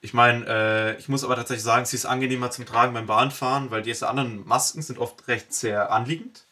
ich 0.00 0.14
meine, 0.14 0.46
äh, 0.46 0.98
ich 0.98 1.08
muss 1.08 1.24
aber 1.24 1.36
tatsächlich 1.36 1.64
sagen, 1.64 1.84
sie 1.84 1.96
ist 1.96 2.06
angenehmer 2.06 2.50
zum 2.50 2.66
Tragen 2.66 2.94
beim 2.94 3.06
Bahnfahren, 3.06 3.70
weil 3.70 3.82
diese 3.82 4.08
anderen 4.08 4.46
Masken 4.46 4.82
sind 4.82 4.98
oft 4.98 5.26
recht 5.28 5.52
sehr 5.52 5.90
anliegend. 5.90 6.44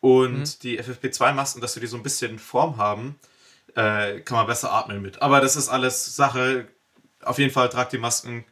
Und 0.00 0.38
mhm. 0.38 0.58
die 0.62 0.80
FFP2-Masken, 0.80 1.60
dass 1.60 1.74
sie 1.74 1.80
die 1.80 1.86
so 1.86 1.96
ein 1.96 2.02
bisschen 2.02 2.38
Form 2.38 2.76
haben, 2.76 3.18
äh, 3.74 4.20
kann 4.20 4.36
man 4.36 4.46
besser 4.46 4.72
atmen 4.72 5.02
mit. 5.02 5.20
Aber 5.20 5.40
das 5.40 5.56
ist 5.56 5.68
alles 5.68 6.16
Sache. 6.16 6.68
Auf 7.22 7.38
jeden 7.38 7.52
Fall 7.52 7.68
tragt 7.68 7.92
die 7.92 7.98
Masken 7.98 8.44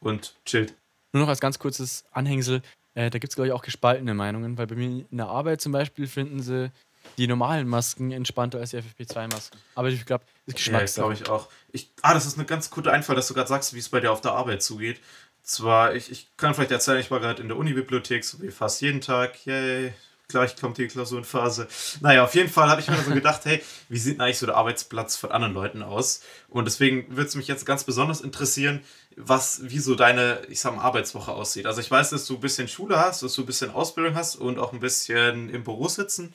und 0.00 0.34
chillt. 0.44 0.74
Nur 1.12 1.22
noch 1.22 1.28
als 1.28 1.40
ganz 1.40 1.58
kurzes 1.58 2.04
Anhängsel. 2.12 2.62
Äh, 2.94 3.10
da 3.10 3.18
gibt 3.18 3.32
es, 3.32 3.36
glaube 3.36 3.48
ich, 3.48 3.52
auch 3.52 3.62
gespaltene 3.62 4.14
Meinungen, 4.14 4.58
weil 4.58 4.66
bei 4.66 4.74
mir 4.74 5.04
in 5.10 5.16
der 5.16 5.28
Arbeit 5.28 5.60
zum 5.60 5.72
Beispiel 5.72 6.06
finden 6.06 6.40
sie 6.40 6.70
die 7.18 7.26
normalen 7.26 7.68
Masken 7.68 8.10
entspannter 8.10 8.58
als 8.58 8.70
die 8.70 8.78
FFP2-Masken. 8.78 9.58
Aber 9.74 9.88
ich 9.88 10.04
glaube, 10.06 10.24
ist 10.46 10.56
Geschmackssache. 10.56 11.00
Ja, 11.00 11.14
glaube 11.14 11.22
ich 11.22 11.28
auch. 11.28 11.48
Ich, 11.72 11.90
ah, 12.02 12.14
das 12.14 12.26
ist 12.26 12.38
ein 12.38 12.46
ganz 12.46 12.70
guter 12.70 12.92
Einfall, 12.92 13.16
dass 13.16 13.28
du 13.28 13.34
gerade 13.34 13.48
sagst, 13.48 13.74
wie 13.74 13.78
es 13.78 13.88
bei 13.88 14.00
dir 14.00 14.12
auf 14.12 14.20
der 14.20 14.32
Arbeit 14.32 14.62
zugeht. 14.62 15.00
Zwar, 15.42 15.94
ich, 15.94 16.10
ich 16.10 16.28
kann 16.36 16.54
vielleicht 16.54 16.70
erzählen, 16.70 17.00
ich 17.00 17.10
war 17.10 17.20
gerade 17.20 17.42
in 17.42 17.48
der 17.48 17.56
Uni-Bibliothek, 17.56 18.24
so 18.24 18.40
wie 18.42 18.50
fast 18.50 18.80
jeden 18.80 19.00
Tag. 19.00 19.44
Yay, 19.44 19.92
gleich 20.28 20.56
kommt 20.56 20.78
die 20.78 20.88
Klausurenphase. 20.88 21.68
Naja, 22.00 22.24
auf 22.24 22.34
jeden 22.34 22.48
Fall 22.48 22.68
habe 22.68 22.80
ich 22.80 22.88
mir 22.88 22.96
so 23.02 23.12
gedacht, 23.12 23.44
hey, 23.44 23.62
wie 23.88 23.98
sieht 23.98 24.20
eigentlich 24.20 24.38
so 24.38 24.46
der 24.46 24.56
Arbeitsplatz 24.56 25.16
von 25.16 25.30
anderen 25.30 25.54
Leuten 25.54 25.82
aus? 25.82 26.22
Und 26.48 26.64
deswegen 26.64 27.08
würde 27.10 27.28
es 27.28 27.34
mich 27.34 27.48
jetzt 27.48 27.66
ganz 27.66 27.84
besonders 27.84 28.20
interessieren, 28.20 28.80
was, 29.16 29.60
wie 29.64 29.78
so 29.78 29.94
deine, 29.94 30.42
ich 30.48 30.60
sag 30.60 30.74
mal, 30.74 30.82
Arbeitswoche 30.82 31.32
aussieht. 31.32 31.66
Also 31.66 31.80
ich 31.80 31.90
weiß, 31.90 32.10
dass 32.10 32.26
du 32.26 32.34
ein 32.34 32.40
bisschen 32.40 32.68
Schule 32.68 32.98
hast, 32.98 33.22
dass 33.22 33.34
du 33.34 33.42
ein 33.42 33.46
bisschen 33.46 33.70
Ausbildung 33.70 34.14
hast 34.14 34.36
und 34.36 34.58
auch 34.58 34.72
ein 34.72 34.80
bisschen 34.80 35.50
im 35.50 35.64
Büro 35.64 35.88
sitzen. 35.88 36.34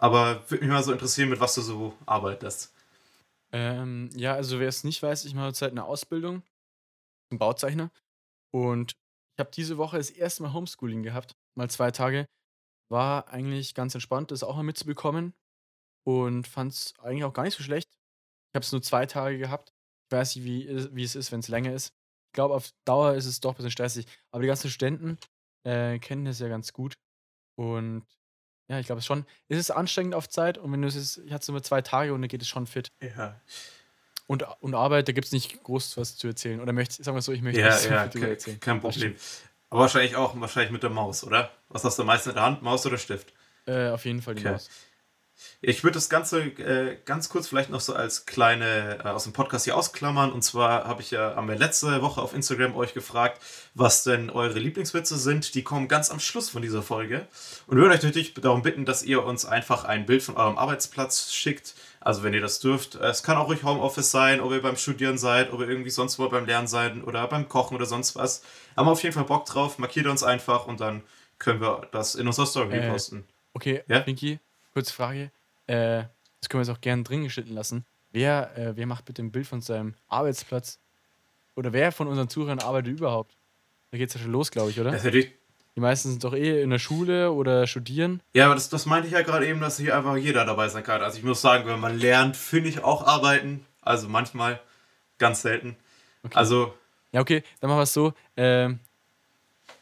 Aber 0.00 0.50
würde 0.50 0.64
mich 0.64 0.72
mal 0.72 0.82
so 0.82 0.92
interessieren, 0.92 1.28
mit 1.28 1.40
was 1.40 1.54
du 1.54 1.60
so 1.60 1.94
arbeitest. 2.06 2.74
Ähm, 3.52 4.08
ja, 4.14 4.34
also 4.34 4.58
wer 4.58 4.68
es 4.68 4.82
nicht 4.82 5.02
weiß, 5.02 5.26
ich 5.26 5.34
mache 5.34 5.52
zurzeit 5.52 5.72
eine 5.72 5.84
Ausbildung 5.84 6.42
zum 7.28 7.38
Bauzeichner. 7.38 7.90
Und 8.50 8.92
ich 8.92 9.40
habe 9.40 9.50
diese 9.50 9.76
Woche 9.76 9.98
das 9.98 10.10
erste 10.10 10.42
Mal 10.42 10.54
Homeschooling 10.54 11.02
gehabt, 11.02 11.36
mal 11.54 11.68
zwei 11.68 11.90
Tage. 11.90 12.26
War 12.88 13.28
eigentlich 13.28 13.74
ganz 13.74 13.94
entspannt, 13.94 14.30
das 14.30 14.42
auch 14.42 14.56
mal 14.56 14.62
mitzubekommen. 14.62 15.34
Und 16.04 16.48
fand 16.48 16.72
es 16.72 16.94
eigentlich 17.00 17.24
auch 17.24 17.34
gar 17.34 17.42
nicht 17.42 17.56
so 17.56 17.62
schlecht. 17.62 17.90
Ich 17.92 18.54
habe 18.54 18.64
es 18.64 18.72
nur 18.72 18.82
zwei 18.82 19.04
Tage 19.04 19.36
gehabt. 19.36 19.72
Ich 20.06 20.16
weiß 20.16 20.34
nicht, 20.36 20.44
wie, 20.44 20.96
wie 20.96 21.04
es 21.04 21.14
ist, 21.14 21.30
wenn 21.30 21.40
es 21.40 21.48
länger 21.48 21.74
ist. 21.74 21.94
Ich 22.28 22.32
glaube, 22.32 22.54
auf 22.54 22.70
Dauer 22.86 23.14
ist 23.14 23.26
es 23.26 23.40
doch 23.40 23.50
ein 23.50 23.56
bisschen 23.56 23.70
stressig. 23.70 24.06
Aber 24.30 24.40
die 24.40 24.48
ganzen 24.48 24.70
Studenten 24.70 25.18
äh, 25.64 25.98
kennen 25.98 26.24
das 26.24 26.38
ja 26.38 26.48
ganz 26.48 26.72
gut. 26.72 26.94
Und 27.56 28.06
ja, 28.70 28.78
ich 28.78 28.86
glaube 28.86 29.00
es 29.00 29.06
schon. 29.06 29.26
Es 29.48 29.58
ist 29.58 29.72
anstrengend 29.72 30.14
auf 30.14 30.28
Zeit 30.28 30.56
und 30.56 30.70
wenn 30.70 30.80
du 30.80 30.86
es, 30.86 31.18
ich 31.18 31.32
hatte 31.32 31.42
es 31.42 31.48
nur 31.48 31.60
zwei 31.60 31.82
Tage 31.82 32.14
und 32.14 32.22
dann 32.22 32.28
geht 32.28 32.40
es 32.40 32.46
schon 32.46 32.68
fit. 32.68 32.92
Ja. 33.16 33.40
Und, 34.28 34.44
und 34.60 34.74
Arbeit, 34.76 35.08
da 35.08 35.12
gibt 35.12 35.26
es 35.26 35.32
nicht 35.32 35.64
groß 35.64 35.96
was 35.96 36.16
zu 36.16 36.28
erzählen. 36.28 36.60
Oder 36.60 36.72
möchte, 36.72 37.02
sagen 37.02 37.16
wir 37.16 37.22
so, 37.22 37.32
ich 37.32 37.42
möchte 37.42 37.60
ja, 37.60 37.76
ja, 37.76 38.06
kein, 38.06 38.22
erzählen. 38.22 38.60
Kein 38.60 38.80
Problem. 38.80 39.16
Aber 39.70 39.80
wahrscheinlich 39.80 40.14
auch 40.14 40.40
wahrscheinlich 40.40 40.70
mit 40.70 40.84
der 40.84 40.90
Maus, 40.90 41.24
oder? 41.24 41.50
Was 41.68 41.82
hast 41.82 41.98
du 41.98 42.04
meistens 42.04 42.30
in 42.30 42.34
der 42.36 42.44
Hand? 42.44 42.62
Maus 42.62 42.86
oder 42.86 42.96
Stift? 42.96 43.32
Äh, 43.66 43.88
auf 43.88 44.04
jeden 44.04 44.22
Fall 44.22 44.36
die 44.36 44.42
okay. 44.42 44.52
Maus. 44.52 44.70
Ich 45.62 45.84
würde 45.84 45.94
das 45.94 46.08
Ganze 46.08 46.40
äh, 46.40 46.96
ganz 47.04 47.28
kurz 47.28 47.48
vielleicht 47.48 47.70
noch 47.70 47.80
so 47.80 47.94
als 47.94 48.24
kleine 48.24 48.98
äh, 49.04 49.08
aus 49.08 49.24
dem 49.24 49.32
Podcast 49.32 49.64
hier 49.64 49.76
ausklammern. 49.76 50.32
Und 50.32 50.42
zwar 50.42 50.84
habe 50.84 51.02
ich 51.02 51.10
ja 51.10 51.36
haben 51.36 51.48
letzte 51.48 52.00
Woche 52.02 52.22
auf 52.22 52.34
Instagram 52.34 52.74
euch 52.76 52.94
gefragt, 52.94 53.42
was 53.74 54.04
denn 54.04 54.30
eure 54.30 54.58
Lieblingswitze 54.58 55.18
sind. 55.18 55.54
Die 55.54 55.62
kommen 55.62 55.88
ganz 55.88 56.10
am 56.10 56.20
Schluss 56.20 56.48
von 56.48 56.62
dieser 56.62 56.82
Folge. 56.82 57.26
Und 57.66 57.76
wir 57.76 57.82
würden 57.82 57.92
euch 57.92 58.02
natürlich 58.02 58.34
darum 58.34 58.62
bitten, 58.62 58.84
dass 58.84 59.02
ihr 59.02 59.24
uns 59.24 59.44
einfach 59.44 59.84
ein 59.84 60.06
Bild 60.06 60.22
von 60.22 60.36
eurem 60.36 60.56
Arbeitsplatz 60.56 61.32
schickt. 61.32 61.74
Also 62.00 62.22
wenn 62.22 62.32
ihr 62.32 62.40
das 62.40 62.60
dürft. 62.60 62.94
Es 62.94 63.22
kann 63.22 63.36
auch 63.36 63.48
ruhig 63.48 63.62
Homeoffice 63.62 64.10
sein, 64.10 64.40
ob 64.40 64.52
ihr 64.52 64.62
beim 64.62 64.76
Studieren 64.76 65.18
seid, 65.18 65.52
ob 65.52 65.60
ihr 65.60 65.68
irgendwie 65.68 65.90
sonst 65.90 66.18
wo 66.18 66.28
beim 66.30 66.46
Lernen 66.46 66.66
seid 66.66 67.04
oder 67.04 67.26
beim 67.28 67.48
Kochen 67.48 67.74
oder 67.76 67.84
sonst 67.84 68.16
was. 68.16 68.42
Haben 68.76 68.86
wir 68.86 68.92
auf 68.92 69.02
jeden 69.02 69.14
Fall 69.14 69.24
Bock 69.24 69.44
drauf. 69.44 69.78
Markiert 69.78 70.06
uns 70.06 70.22
einfach 70.22 70.66
und 70.66 70.80
dann 70.80 71.02
können 71.38 71.60
wir 71.60 71.88
das 71.92 72.14
in 72.14 72.26
unserer 72.26 72.46
Story 72.46 72.76
Äh, 72.76 72.90
posten. 72.90 73.24
Okay, 73.52 73.82
Ja? 73.88 74.00
Pinky, 74.00 74.38
kurze 74.72 74.92
Frage. 74.92 75.30
Äh, 75.66 76.04
das 76.40 76.48
können 76.48 76.62
wir 76.62 76.68
jetzt 76.68 76.76
auch 76.76 76.80
gerne 76.80 77.02
drin 77.02 77.24
geschnitten 77.24 77.54
lassen. 77.54 77.84
Wer, 78.10 78.56
äh, 78.56 78.76
wer 78.76 78.86
macht 78.86 79.04
bitte 79.04 79.22
ein 79.22 79.30
Bild 79.32 79.46
von 79.46 79.60
seinem 79.60 79.94
Arbeitsplatz? 80.08 80.78
Oder 81.54 81.72
wer 81.72 81.92
von 81.92 82.08
unseren 82.08 82.28
Zuhörern 82.28 82.58
arbeitet 82.58 82.92
überhaupt? 82.98 83.36
Da 83.90 83.98
geht's 83.98 84.14
ja 84.14 84.20
schon 84.20 84.32
los, 84.32 84.50
glaube 84.50 84.70
ich, 84.70 84.80
oder? 84.80 84.90
Das 84.90 85.00
ist 85.00 85.04
natürlich 85.04 85.32
Die 85.76 85.80
meisten 85.80 86.10
sind 86.10 86.24
doch 86.24 86.34
eh 86.34 86.62
in 86.62 86.70
der 86.70 86.78
Schule 86.78 87.32
oder 87.32 87.66
studieren. 87.66 88.22
Ja, 88.34 88.46
aber 88.46 88.54
das, 88.54 88.68
das 88.68 88.86
meinte 88.86 89.08
ich 89.08 89.14
ja 89.14 89.22
gerade 89.22 89.46
eben, 89.46 89.60
dass 89.60 89.78
hier 89.78 89.96
einfach 89.96 90.16
jeder 90.16 90.44
dabei 90.44 90.68
sein 90.68 90.82
kann. 90.82 91.02
Also 91.02 91.18
ich 91.18 91.24
muss 91.24 91.40
sagen, 91.40 91.66
wenn 91.66 91.80
man 91.80 91.98
lernt, 91.98 92.36
finde 92.36 92.68
ich 92.70 92.82
auch 92.82 93.06
arbeiten. 93.06 93.66
Also 93.82 94.08
manchmal, 94.08 94.60
ganz 95.18 95.42
selten. 95.42 95.76
Okay. 96.22 96.36
Also, 96.36 96.74
Ja, 97.12 97.20
okay, 97.20 97.42
dann 97.60 97.68
machen 97.68 97.78
wir 97.80 97.84
es 97.84 97.92
so. 97.92 98.12
Ähm, 98.36 98.78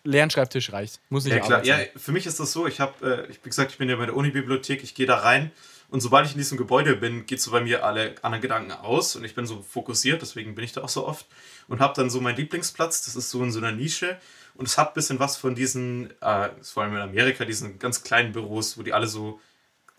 Lernschreibtisch 0.08 0.72
reicht. 0.72 1.00
Muss 1.10 1.24
nicht 1.24 1.34
ja 1.34 1.40
klar. 1.40 1.64
Ja, 1.64 1.78
für 1.96 2.12
mich 2.12 2.26
ist 2.26 2.40
das 2.40 2.52
so, 2.52 2.66
ich 2.66 2.80
habe, 2.80 3.26
äh, 3.28 3.34
wie 3.42 3.48
gesagt, 3.48 3.72
ich 3.72 3.78
bin 3.78 3.88
ja 3.88 3.96
bei 3.96 4.06
der 4.06 4.16
Unibibliothek, 4.16 4.82
ich 4.82 4.94
gehe 4.94 5.06
da 5.06 5.16
rein 5.16 5.50
und 5.90 6.00
sobald 6.00 6.26
ich 6.26 6.32
in 6.32 6.38
diesem 6.38 6.56
Gebäude 6.56 6.96
bin, 6.96 7.26
geht 7.26 7.40
so 7.42 7.50
bei 7.50 7.60
mir 7.60 7.84
alle 7.84 8.14
anderen 8.22 8.40
Gedanken 8.40 8.72
aus 8.72 9.16
und 9.16 9.24
ich 9.24 9.34
bin 9.34 9.46
so 9.46 9.62
fokussiert, 9.62 10.22
deswegen 10.22 10.54
bin 10.54 10.64
ich 10.64 10.72
da 10.72 10.82
auch 10.82 10.88
so 10.88 11.06
oft 11.06 11.26
und 11.68 11.80
habe 11.80 11.92
dann 11.94 12.08
so 12.08 12.20
meinen 12.22 12.36
Lieblingsplatz, 12.36 13.04
das 13.04 13.16
ist 13.16 13.30
so 13.30 13.42
in 13.42 13.52
so 13.52 13.58
einer 13.58 13.72
Nische 13.72 14.18
und 14.54 14.66
es 14.66 14.78
hat 14.78 14.88
ein 14.88 14.94
bisschen 14.94 15.18
was 15.18 15.36
von 15.36 15.54
diesen, 15.54 16.10
äh, 16.22 16.50
vor 16.62 16.82
allem 16.84 16.94
in 16.94 17.00
Amerika, 17.02 17.44
diesen 17.44 17.78
ganz 17.78 18.02
kleinen 18.02 18.32
Büros, 18.32 18.78
wo 18.78 18.82
die 18.82 18.94
alle 18.94 19.06
so 19.06 19.40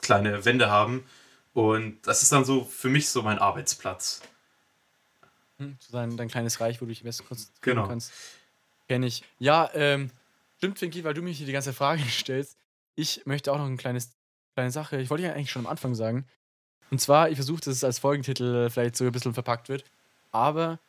kleine 0.01 0.43
Wände 0.43 0.71
haben 0.71 1.05
und 1.53 1.99
das 2.07 2.23
ist 2.23 2.31
dann 2.31 2.45
so 2.45 2.63
für 2.65 2.89
mich 2.89 3.09
so 3.09 3.21
mein 3.21 3.37
Arbeitsplatz. 3.37 4.21
Hm, 5.59 5.77
so 5.79 5.91
dein, 5.91 6.17
dein 6.17 6.29
kleines 6.29 6.59
Reich, 6.61 6.81
wo 6.81 6.85
du 6.85 6.89
dich 6.89 7.01
am 7.01 7.05
besten 7.05 7.27
konzentrieren 7.27 7.75
Genau. 7.75 7.87
kannst. 7.87 8.11
Kenn 8.89 9.03
ich. 9.03 9.23
Ja, 9.37 9.69
ähm, 9.75 10.09
stimmt, 10.57 10.79
Finky, 10.79 11.03
weil 11.03 11.13
du 11.13 11.21
mich 11.21 11.37
hier 11.37 11.45
die 11.45 11.53
ganze 11.53 11.73
Frage 11.73 12.01
stellst. 12.09 12.57
Ich 12.95 13.25
möchte 13.25 13.53
auch 13.53 13.57
noch 13.59 13.67
eine 13.67 13.77
kleine 13.77 14.01
Sache, 14.71 14.99
ich 14.99 15.09
wollte 15.11 15.23
ja 15.23 15.33
eigentlich 15.33 15.51
schon 15.51 15.65
am 15.65 15.71
Anfang 15.71 15.93
sagen. 15.93 16.25
Und 16.89 16.99
zwar, 16.99 17.29
ich 17.29 17.35
versuche, 17.35 17.61
dass 17.61 17.75
es 17.75 17.83
als 17.83 17.99
Folgentitel 17.99 18.65
äh, 18.65 18.69
vielleicht 18.71 18.95
so 18.95 19.05
ein 19.05 19.11
bisschen 19.11 19.35
verpackt 19.35 19.69
wird. 19.69 19.83
Aber 20.31 20.79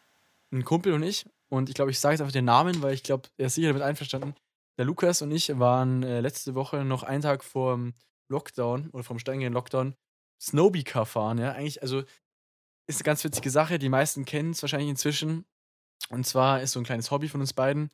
ein 0.50 0.64
Kumpel 0.64 0.94
und 0.94 1.02
ich, 1.02 1.26
und 1.50 1.68
ich 1.68 1.74
glaube, 1.74 1.90
ich 1.90 2.00
sage 2.00 2.14
jetzt 2.14 2.22
einfach 2.22 2.32
den 2.32 2.46
Namen, 2.46 2.80
weil 2.80 2.94
ich 2.94 3.02
glaube, 3.02 3.28
er 3.36 3.46
ist 3.46 3.56
sicher 3.56 3.68
damit 3.68 3.82
einverstanden. 3.82 4.34
Der 4.78 4.86
Lukas 4.86 5.20
und 5.20 5.30
ich 5.30 5.58
waren 5.58 6.02
äh, 6.02 6.20
letzte 6.20 6.54
Woche 6.54 6.84
noch 6.86 7.02
einen 7.02 7.22
Tag 7.22 7.44
vor 7.44 7.74
dem 7.74 7.92
Lockdown 8.28 8.88
oder 8.90 9.04
vom 9.04 9.18
steigenden 9.18 9.52
Lockdown 9.52 9.94
Snowbie-Car 10.40 11.04
fahren. 11.04 11.36
Ja, 11.36 11.52
eigentlich, 11.52 11.82
also 11.82 12.02
ist 12.86 12.96
eine 12.96 13.04
ganz 13.04 13.22
witzige 13.24 13.50
Sache. 13.50 13.78
Die 13.78 13.90
meisten 13.90 14.24
kennen 14.24 14.52
es 14.52 14.62
wahrscheinlich 14.62 14.88
inzwischen. 14.88 15.44
Und 16.08 16.26
zwar 16.26 16.60
ist 16.62 16.72
so 16.72 16.80
ein 16.80 16.84
kleines 16.84 17.10
Hobby 17.10 17.28
von 17.28 17.40
uns 17.40 17.52
beiden, 17.52 17.90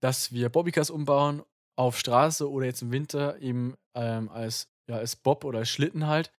dass 0.00 0.32
wir 0.32 0.48
Bobbycars 0.48 0.90
umbauen 0.90 1.42
auf 1.76 1.98
Straße 1.98 2.50
oder 2.50 2.66
jetzt 2.66 2.82
im 2.82 2.92
Winter 2.92 3.38
eben 3.40 3.74
ähm, 3.94 4.28
als, 4.28 4.68
ja, 4.88 4.96
als 4.96 5.16
Bob 5.16 5.44
oder 5.44 5.60
als 5.60 5.70
Schlitten 5.70 6.06
halt. 6.06 6.32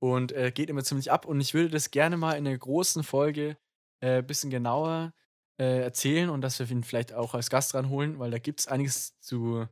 Und 0.00 0.30
äh, 0.32 0.52
geht 0.52 0.70
immer 0.70 0.84
ziemlich 0.84 1.10
ab. 1.10 1.26
Und 1.26 1.40
ich 1.40 1.54
würde 1.54 1.70
das 1.70 1.90
gerne 1.90 2.16
mal 2.16 2.34
in 2.34 2.46
einer 2.46 2.56
großen 2.56 3.02
Folge 3.02 3.56
ein 4.00 4.18
äh, 4.20 4.22
bisschen 4.22 4.50
genauer 4.50 5.12
äh, 5.60 5.80
erzählen 5.82 6.30
und 6.30 6.40
dass 6.40 6.58
wir 6.60 6.70
ihn 6.70 6.84
vielleicht 6.84 7.12
auch 7.12 7.34
als 7.34 7.50
Gast 7.50 7.74
ranholen, 7.74 8.20
weil 8.20 8.30
da 8.30 8.38
gibt 8.38 8.60
es 8.60 8.68
einiges 8.68 9.18
zu 9.18 9.66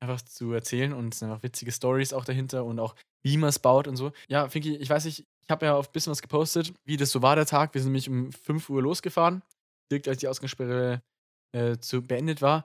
einfach 0.00 0.22
zu 0.22 0.52
erzählen 0.52 0.92
und 0.92 1.12
es 1.12 1.20
sind 1.20 1.30
einfach 1.30 1.42
witzige 1.42 1.72
Stories 1.72 2.12
auch 2.12 2.24
dahinter 2.24 2.64
und 2.64 2.78
auch 2.78 2.94
wie 3.22 3.36
man 3.36 3.48
es 3.48 3.58
baut 3.58 3.88
und 3.88 3.96
so. 3.96 4.12
Ja, 4.28 4.48
Finki, 4.48 4.76
ich 4.76 4.90
weiß 4.90 5.04
nicht, 5.04 5.26
ich 5.42 5.50
habe 5.50 5.66
ja 5.66 5.74
auf 5.74 5.88
ein 5.88 5.92
bisschen 5.92 6.10
was 6.10 6.22
gepostet, 6.22 6.72
wie 6.84 6.96
das 6.96 7.10
so 7.10 7.22
war 7.22 7.36
der 7.36 7.46
Tag. 7.46 7.74
Wir 7.74 7.80
sind 7.80 7.92
nämlich 7.92 8.08
um 8.08 8.32
5 8.32 8.68
Uhr 8.70 8.82
losgefahren, 8.82 9.42
direkt 9.90 10.08
als 10.08 10.18
die 10.18 10.28
Ausgangssperre 10.28 11.02
äh, 11.52 11.76
zu, 11.78 12.02
beendet 12.02 12.42
war, 12.42 12.64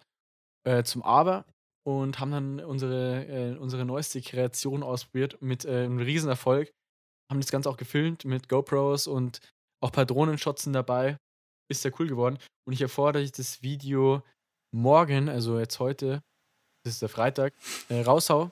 äh, 0.63 0.83
zum 0.83 1.03
Aber 1.03 1.45
und 1.83 2.19
haben 2.19 2.31
dann 2.31 2.59
unsere, 2.59 3.25
äh, 3.25 3.57
unsere 3.57 3.85
neueste 3.85 4.21
Kreation 4.21 4.83
ausprobiert 4.83 5.41
mit 5.41 5.65
äh, 5.65 5.85
einem 5.85 5.99
Riesenerfolg. 5.99 6.71
Haben 7.29 7.41
das 7.41 7.51
Ganze 7.51 7.69
auch 7.69 7.77
gefilmt 7.77 8.25
mit 8.25 8.49
GoPros 8.49 9.07
und 9.07 9.39
auch 9.81 9.89
ein 9.89 9.93
paar 9.93 10.05
Drohnenshots 10.05 10.63
sind 10.63 10.73
dabei. 10.73 11.17
Ist 11.69 11.81
sehr 11.81 11.93
cool 11.99 12.07
geworden. 12.07 12.37
Und 12.65 12.73
ich 12.73 12.81
erfordere, 12.81 13.23
dass 13.23 13.29
ich 13.29 13.35
das 13.35 13.61
Video 13.63 14.21
morgen, 14.71 15.29
also 15.29 15.57
jetzt 15.57 15.79
heute, 15.79 16.21
das 16.83 16.93
ist 16.93 17.01
der 17.01 17.09
Freitag, 17.09 17.53
äh, 17.89 18.01
raushau. 18.01 18.51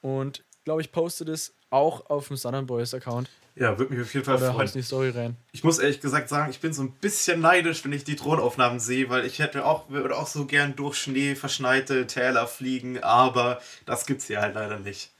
Und 0.00 0.44
glaube, 0.68 0.82
ich 0.82 0.92
poste 0.92 1.24
das 1.24 1.54
auch 1.70 2.10
auf 2.10 2.28
dem 2.28 2.36
Southern 2.36 2.66
Boys 2.66 2.92
Account. 2.92 3.30
Ja, 3.58 3.76
würde 3.78 3.92
mich 3.94 4.02
auf 4.02 4.12
jeden 4.14 4.24
Fall 4.24 4.36
Oder 4.36 4.52
freuen. 4.52 4.70
die 4.72 4.82
Story 4.82 5.10
rein. 5.10 5.36
Ich 5.52 5.64
muss 5.64 5.78
ehrlich 5.78 6.00
gesagt 6.00 6.28
sagen, 6.28 6.50
ich 6.50 6.60
bin 6.60 6.72
so 6.72 6.82
ein 6.82 6.92
bisschen 6.92 7.40
neidisch, 7.40 7.84
wenn 7.84 7.92
ich 7.92 8.04
die 8.04 8.14
Drohnenaufnahmen 8.16 8.78
sehe, 8.78 9.08
weil 9.10 9.24
ich 9.26 9.38
hätte 9.40 9.64
auch, 9.64 9.88
würde 9.90 10.16
auch 10.16 10.26
so 10.28 10.44
gern 10.46 10.76
durch 10.76 10.96
Schnee 10.96 11.34
verschneite 11.34 12.06
Täler 12.06 12.46
fliegen, 12.46 13.02
aber 13.02 13.60
das 13.84 14.06
gibt's 14.06 14.26
hier 14.26 14.40
halt 14.40 14.54
leider 14.54 14.78
nicht. 14.78 15.10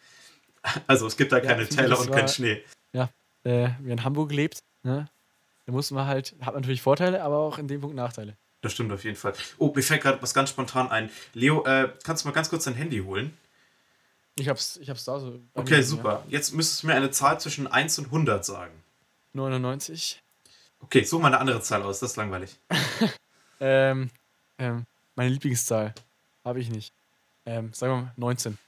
Also 0.87 1.07
es 1.07 1.17
gibt 1.17 1.33
da 1.33 1.41
keine 1.41 1.65
finde, 1.67 1.83
Täler 1.83 1.99
und 1.99 2.11
kein 2.11 2.23
war- 2.23 2.29
Schnee. 2.29 2.63
Äh, 3.45 3.71
wer 3.81 3.93
in 3.93 4.03
Hamburg 4.05 4.33
lebt, 4.33 4.59
ne? 4.83 5.09
Da 5.65 5.73
muss 5.73 5.91
man 5.93 6.07
halt, 6.07 6.35
hat 6.41 6.55
natürlich 6.55 6.83
Vorteile, 6.83 7.23
aber 7.23 7.39
auch 7.39 7.57
in 7.59 7.69
dem 7.69 7.81
Punkt 7.81 7.95
Nachteile. 7.95 8.37
Das 8.63 8.73
stimmt 8.73 8.93
auf 8.93 9.05
jeden 9.05 9.17
Fall. 9.17 9.33
Oh, 9.59 9.73
mir 9.75 9.83
fällt 9.83 10.03
gerade 10.03 10.21
was 10.21 10.35
ganz 10.35 10.51
spontan 10.51 10.91
ein. 10.91 11.09
Leo, 11.35 11.65
äh, 11.65 11.89
kannst 12.05 12.25
du 12.25 12.29
mal 12.29 12.35
ganz 12.35 12.51
kurz 12.51 12.65
dein 12.65 12.75
Handy 12.75 12.99
holen? 12.99 13.37
Ich 14.39 14.49
hab's, 14.49 14.77
ich 14.77 14.89
hab's 14.89 15.05
da 15.05 15.19
so. 15.19 15.41
Okay, 15.55 15.79
mir, 15.79 15.83
super. 15.83 16.25
Jetzt 16.29 16.55
müsstest 16.55 16.83
du 16.83 16.87
mir 16.87 16.95
eine 16.95 17.11
Zahl 17.11 17.41
zwischen 17.41 17.67
1 17.67 17.99
und 17.99 18.05
100 18.07 18.45
sagen. 18.45 18.73
Ja. 19.35 19.41
99. 19.41 20.23
Okay, 20.81 21.05
such 21.05 21.21
mal 21.21 21.29
eine 21.29 21.39
andere 21.39 21.61
Zahl 21.61 21.83
aus, 21.83 22.01
das 22.01 22.13
ist 22.13 22.17
langweilig. 22.17 22.57
Ähm, 23.61 24.11
ähm, 24.59 24.87
meine 25.17 25.31
Lieblingszahl 25.31 25.93
habe 26.45 26.61
ich 26.61 26.71
nicht. 26.71 26.93
Ähm, 27.45 27.73
sagen 27.73 27.93
wir 27.93 28.03
mal 28.03 28.13
19. 28.17 28.59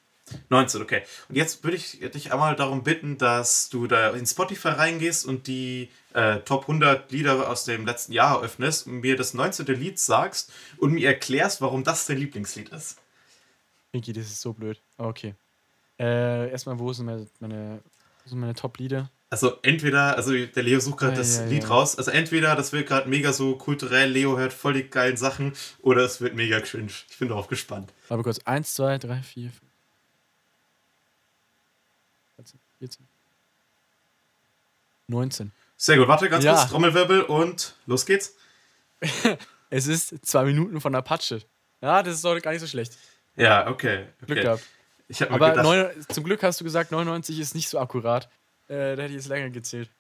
19, 0.49 0.83
okay. 0.83 1.03
Und 1.29 1.37
jetzt 1.37 1.65
würde 1.65 1.77
ich 1.77 2.01
dich 2.01 2.33
einmal 2.33 2.55
darum 2.57 2.83
bitten, 2.83 3.19
dass 3.19 3.69
du 3.69 3.87
da 3.87 4.11
in 4.11 4.27
Spotify 4.27 4.69
reingehst 4.69 5.27
und 5.27 5.47
die 5.47 5.91
äh, 6.15 6.39
Top 6.41 6.63
100 6.63 7.11
Lieder 7.11 7.49
aus 7.49 7.65
dem 7.65 7.85
letzten 7.87 8.13
Jahr 8.13 8.43
öffnest 8.43 8.87
und 8.87 9.01
mir 9.01 9.17
das 9.17 9.35
19. 9.35 9.67
Lied 9.67 9.99
sagst 9.99 10.53
und 10.79 10.93
mir 10.93 11.09
erklärst, 11.09 11.61
warum 11.61 11.85
das 11.85 12.07
dein 12.07 12.19
Lieblingslied 12.19 12.69
ist. 12.71 12.99
Pinky, 13.93 14.13
das 14.13 14.27
ist 14.27 14.41
so 14.41 14.53
blöd. 14.53 14.81
Okay. 14.99 15.35
Äh, 16.01 16.51
erstmal, 16.51 16.79
wo 16.79 16.93
sind 16.95 17.05
meine, 17.07 17.27
meine, 17.41 17.81
sind 18.25 18.39
meine 18.41 18.55
Top-Lieder? 18.55 19.11
Also 19.29 19.59
entweder, 19.63 20.17
also 20.17 20.33
der 20.33 20.63
Leo 20.63 20.81
sucht 20.81 20.99
gerade 20.99 21.13
Ah, 21.13 21.17
das 21.19 21.37
ja, 21.39 21.45
Lied 21.45 21.63
ja. 21.65 21.69
raus, 21.69 21.97
also 21.97 22.11
entweder 22.11 22.57
das 22.57 22.73
wird 22.73 22.89
gerade 22.89 23.09
mega 23.09 23.33
so 23.33 23.55
kulturell, 23.57 24.11
Leo 24.11 24.37
hört 24.39 24.53
voll 24.53 24.73
die 24.73 24.89
geilen 24.89 25.17
Sachen, 25.17 25.53
oder 25.83 26.03
es 26.03 26.21
wird 26.21 26.35
mega 26.35 26.59
cringe. 26.61 26.91
Ich 27.11 27.19
bin 27.19 27.29
darauf 27.29 27.47
gespannt. 27.47 27.93
Aber 28.09 28.23
kurz. 28.23 28.41
1, 28.41 28.75
2, 28.75 28.99
3, 28.99 29.23
4, 29.23 29.51
5. 29.51 29.61
13, 32.39 32.61
14. 32.79 33.07
19. 35.09 35.53
Sehr 35.77 35.97
gut, 35.99 36.09
warte 36.09 36.29
ganz 36.29 36.45
Ja. 36.45 36.55
kurz, 36.55 36.71
Trommelwirbel 36.71 37.23
und 37.23 37.75
los 37.87 38.07
geht's. 38.07 38.35
Es 39.73 39.87
ist 39.87 40.27
zwei 40.27 40.43
Minuten 40.45 40.81
von 40.81 40.93
Apache. 40.97 41.43
Ja, 41.81 42.03
das 42.03 42.17
ist 42.17 42.25
doch 42.25 42.37
gar 42.43 42.51
nicht 42.51 42.61
so 42.61 42.67
schlecht. 42.67 42.99
Ja, 43.37 43.69
okay. 43.69 44.07
Glück 44.19 44.31
okay. 44.39 44.43
gehabt. 44.43 44.65
Ich 45.11 45.21
habe 45.23 45.33
Aber 45.33 45.51
gedacht, 45.51 46.13
zum 46.13 46.23
Glück 46.23 46.41
hast 46.45 46.61
du 46.61 46.65
gesagt, 46.65 46.93
99 46.93 47.41
ist 47.41 47.57
nicht 47.57 47.69
so 47.69 47.81
akkurat. 47.81 48.31
Äh, 48.69 48.95
da 48.95 49.03
hätte 49.03 49.07
ich 49.07 49.15
jetzt 49.15 49.27
länger 49.29 49.51
gezählt. 49.51 49.91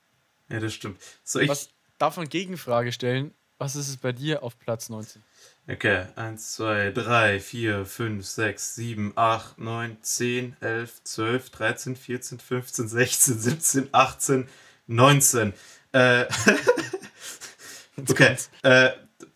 ja, 0.48 0.60
das 0.60 0.72
stimmt. 0.72 1.00
So, 1.24 1.40
ich, 1.40 1.48
Was 1.48 1.70
darf 1.98 2.16
man 2.16 2.28
Gegenfrage 2.28 2.92
stellen? 2.92 3.34
Was 3.58 3.74
ist 3.74 3.88
es 3.88 3.96
bei 3.96 4.12
dir 4.12 4.44
auf 4.44 4.56
Platz 4.58 4.88
19? 4.88 5.20
Okay, 5.68 6.06
1, 6.14 6.52
2, 6.52 6.92
3, 6.92 7.40
4, 7.40 7.84
5, 7.84 8.24
6, 8.24 8.74
7, 8.76 9.12
8, 9.16 9.58
9, 9.58 9.96
10, 10.00 10.56
11, 10.60 11.02
12, 11.02 11.50
13, 11.50 11.96
14, 11.96 12.38
15, 12.38 12.88
16, 12.88 13.38
17, 13.38 13.88
18, 13.90 14.48
19. 14.86 15.52
Äh, 15.92 16.24
okay, 18.08 18.36
äh, 18.62 18.90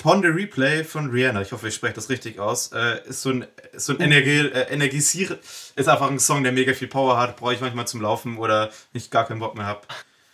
Pon 0.05 0.21
the 0.21 0.29
Replay 0.29 0.85
von 0.85 1.09
Rihanna, 1.09 1.41
ich 1.41 1.53
hoffe, 1.53 1.67
ich 1.69 1.75
spreche 1.75 1.95
das 1.95 2.11
richtig 2.11 2.39
aus, 2.39 2.73
äh, 2.73 3.01
ist 3.09 3.23
so 3.23 3.31
ein, 3.31 3.47
ist 3.73 3.87
so 3.87 3.95
ein 3.95 4.01
Energie, 4.03 4.41
äh, 4.49 4.71
Energiesier, 4.71 5.39
ist 5.77 5.89
einfach 5.89 6.11
ein 6.11 6.19
Song, 6.21 6.43
der 6.43 6.53
mega 6.53 6.75
viel 6.75 6.89
Power 6.89 7.17
hat, 7.17 7.39
brauche 7.39 7.55
ich 7.55 7.61
manchmal 7.63 7.87
zum 7.87 8.03
Laufen 8.03 8.37
oder 8.37 8.71
ich 8.93 9.11
gar 9.11 9.27
keinen 9.27 9.41
Bock 9.41 9.55
mehr 9.57 9.65
habe. 9.65 9.81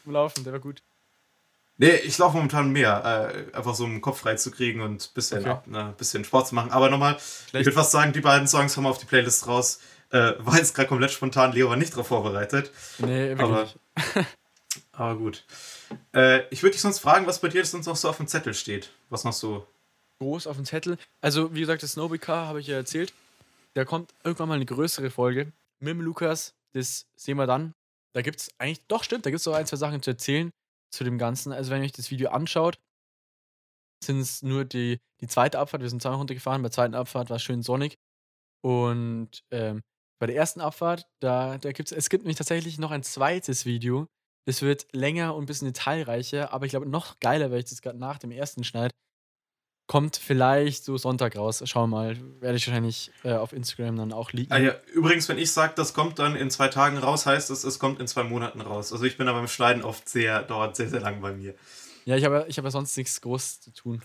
Zum 0.03 0.13
Laufen, 0.13 0.43
der 0.43 0.55
war 0.55 0.59
gut. 0.59 0.83
Nee, 1.79 1.95
ich 1.99 2.19
laufe 2.19 2.37
momentan 2.37 2.71
mehr. 2.73 3.33
Äh, 3.53 3.57
einfach 3.57 3.77
so 3.77 3.85
um 3.85 4.01
Kopf 4.01 4.23
frei 4.23 4.35
zu 4.35 4.51
kriegen 4.51 4.81
und 4.81 5.05
ein 5.09 5.15
bisschen, 5.15 5.39
Okay. 5.43 5.51
ab, 5.51 5.67
ne, 5.69 5.95
bisschen 5.97 6.25
Sport 6.25 6.49
zu 6.49 6.57
machen. 6.57 6.73
Aber 6.73 6.91
nochmal, 6.91 7.17
ich 7.47 7.53
würde 7.55 7.71
fast 7.71 7.93
sagen, 7.93 8.13
die 8.13 8.21
beiden 8.21 8.49
Songs 8.49 8.77
haben 8.77 8.83
wir 8.83 8.91
auf 8.91 8.99
die 8.99 9.07
Playlist 9.07 9.47
raus. 9.47 9.79
Äh, 10.11 10.33
war 10.39 10.57
jetzt 10.57 10.75
gerade 10.75 10.89
komplett 10.89 11.13
spontan. 11.13 11.53
Leo 11.53 11.69
war 11.71 11.77
nicht 11.77 11.93
darauf 11.93 12.09
vorbereitet. 12.09 12.73
Nee, 12.99 13.29
wirklich. 13.29 13.41
Aber- 13.41 13.63
nicht. 13.63 13.79
Aber 14.93 15.15
gut. 15.17 15.45
Äh, 16.13 16.41
ich 16.51 16.63
würde 16.65 16.73
dich 16.73 16.81
sonst 16.83 16.99
fragen, 16.99 17.27
was 17.29 17.41
bei 17.41 17.47
dir 17.49 17.65
sonst 17.65 17.87
noch 17.87 17.95
so 17.97 18.09
auf 18.09 18.17
dem 18.17 18.27
Zettel 18.27 18.53
steht. 18.53 18.91
Was 19.11 19.25
noch 19.25 19.33
so. 19.33 19.67
groß 20.21 20.47
auf 20.47 20.57
dem 20.57 20.65
Zettel. 20.65 20.99
Also, 21.21 21.55
wie 21.55 21.61
gesagt, 21.61 21.83
das 21.83 21.93
Snowball 21.93 22.19
Car 22.19 22.47
habe 22.47 22.61
ich 22.61 22.67
ja 22.67 22.77
erzählt. 22.77 23.13
Da 23.75 23.85
kommt 23.85 24.15
irgendwann 24.25 24.49
mal 24.49 24.55
eine 24.55 24.67
größere 24.67 25.11
Folge 25.11 25.53
mit 25.81 25.91
dem 25.91 26.01
Lukas. 26.01 26.55
Das 26.73 27.07
sehen 27.17 27.37
wir 27.37 27.47
dann. 27.47 27.75
Da 28.13 28.23
gibt 28.23 28.41
es 28.41 28.51
eigentlich, 28.59 28.87
doch 28.87 29.05
stimmt, 29.05 29.27
da 29.27 29.31
gibt 29.31 29.41
es 29.41 29.49
auch 29.49 29.55
ein, 29.55 29.67
zwei 29.67 29.77
Sachen 29.77 30.03
zu 30.03 30.11
erzählen 30.11 30.51
zu 30.91 31.05
dem 31.05 31.19
Ganzen. 31.19 31.53
Also, 31.53 31.71
wenn 31.71 31.83
ihr 31.83 31.87
euch 31.87 31.93
das 31.93 32.11
Video 32.11 32.31
anschaut, 32.31 32.79
sind 34.03 34.21
es 34.21 34.43
nur 34.43 34.65
die, 34.65 34.99
die 35.21 35.27
zweite 35.27 35.59
Abfahrt. 35.59 35.83
Wir 35.83 35.91
sind 35.91 36.03
zweimal 36.03 36.19
runtergefahren. 36.19 36.63
Bei 36.63 36.69
der 36.69 36.75
zweiten 36.75 36.95
Abfahrt 36.95 37.31
war 37.31 37.37
es 37.37 37.43
schön 37.43 37.63
sonnig. 37.63 37.99
Und 38.63 39.45
ähm, 39.51 39.83
bei 40.19 40.27
der 40.27 40.37
ersten 40.37 40.61
Abfahrt, 40.61 41.07
da, 41.21 41.59
da 41.59 41.73
gibt's, 41.73 41.93
es 41.93 42.11
gibt 42.11 42.25
nämlich 42.25 42.37
tatsächlich 42.37 42.79
noch 42.79 42.91
ein 42.91 43.03
zweites 43.03 43.65
Video. 43.65 44.07
Das 44.47 44.63
wird 44.63 44.87
länger 44.93 45.35
und 45.35 45.45
ein 45.45 45.47
bisschen 45.47 45.69
detailreicher, 45.69 46.53
aber 46.53 46.65
ich 46.67 46.71
glaube 46.71 46.87
noch 46.87 47.21
geiler, 47.21 47.51
weil 47.51 47.59
ich 47.61 47.67
das 47.67 47.83
gerade 47.83 47.99
nach 47.99 48.19
dem 48.19 48.31
ersten 48.31 48.65
schneide. 48.65 48.91
Kommt 49.87 50.17
vielleicht 50.17 50.85
so 50.85 50.97
Sonntag 50.97 51.35
raus. 51.37 51.63
Schauen 51.67 51.91
wir 51.91 51.97
mal. 51.97 52.41
Werde 52.41 52.57
ich 52.57 52.67
wahrscheinlich 52.69 53.11
äh, 53.25 53.33
auf 53.33 53.53
Instagram 53.53 53.97
dann 53.97 54.13
auch 54.13 54.33
liegen. 54.33 54.53
Ah, 54.53 54.59
ja, 54.59 54.75
übrigens, 54.95 55.29
wenn 55.29 55.37
ich 55.37 55.51
sage, 55.51 55.73
das 55.75 55.95
kommt 55.95 56.21
dann 56.21 56.37
in 56.37 56.49
zwei 56.49 56.69
Tagen 56.69 56.97
raus, 56.97 57.27
heißt 57.27 57.51
es, 57.51 57.65
es 57.65 57.81
kommt 57.81 57.99
in 57.99 58.07
zwei 58.07 58.23
Monaten 58.23 58.61
raus. 58.61 58.93
Also 58.93 59.05
ich 59.05 59.17
bin 59.17 59.27
da 59.27 59.33
beim 59.33 59.49
Schneiden 59.49 59.83
oft 59.83 60.09
sehr, 60.09 60.43
dauert 60.45 60.77
sehr, 60.77 60.89
sehr 60.89 61.01
lang 61.01 61.21
bei 61.21 61.33
mir. 61.33 61.57
Ja, 62.05 62.17
ich 62.17 62.25
habe 62.25 62.47
ich 62.49 62.57
hab 62.57 62.65
ja 62.65 62.71
sonst 62.71 62.97
nichts 62.97 63.21
groß 63.21 63.63
zu 63.63 63.73
tun. 63.73 64.01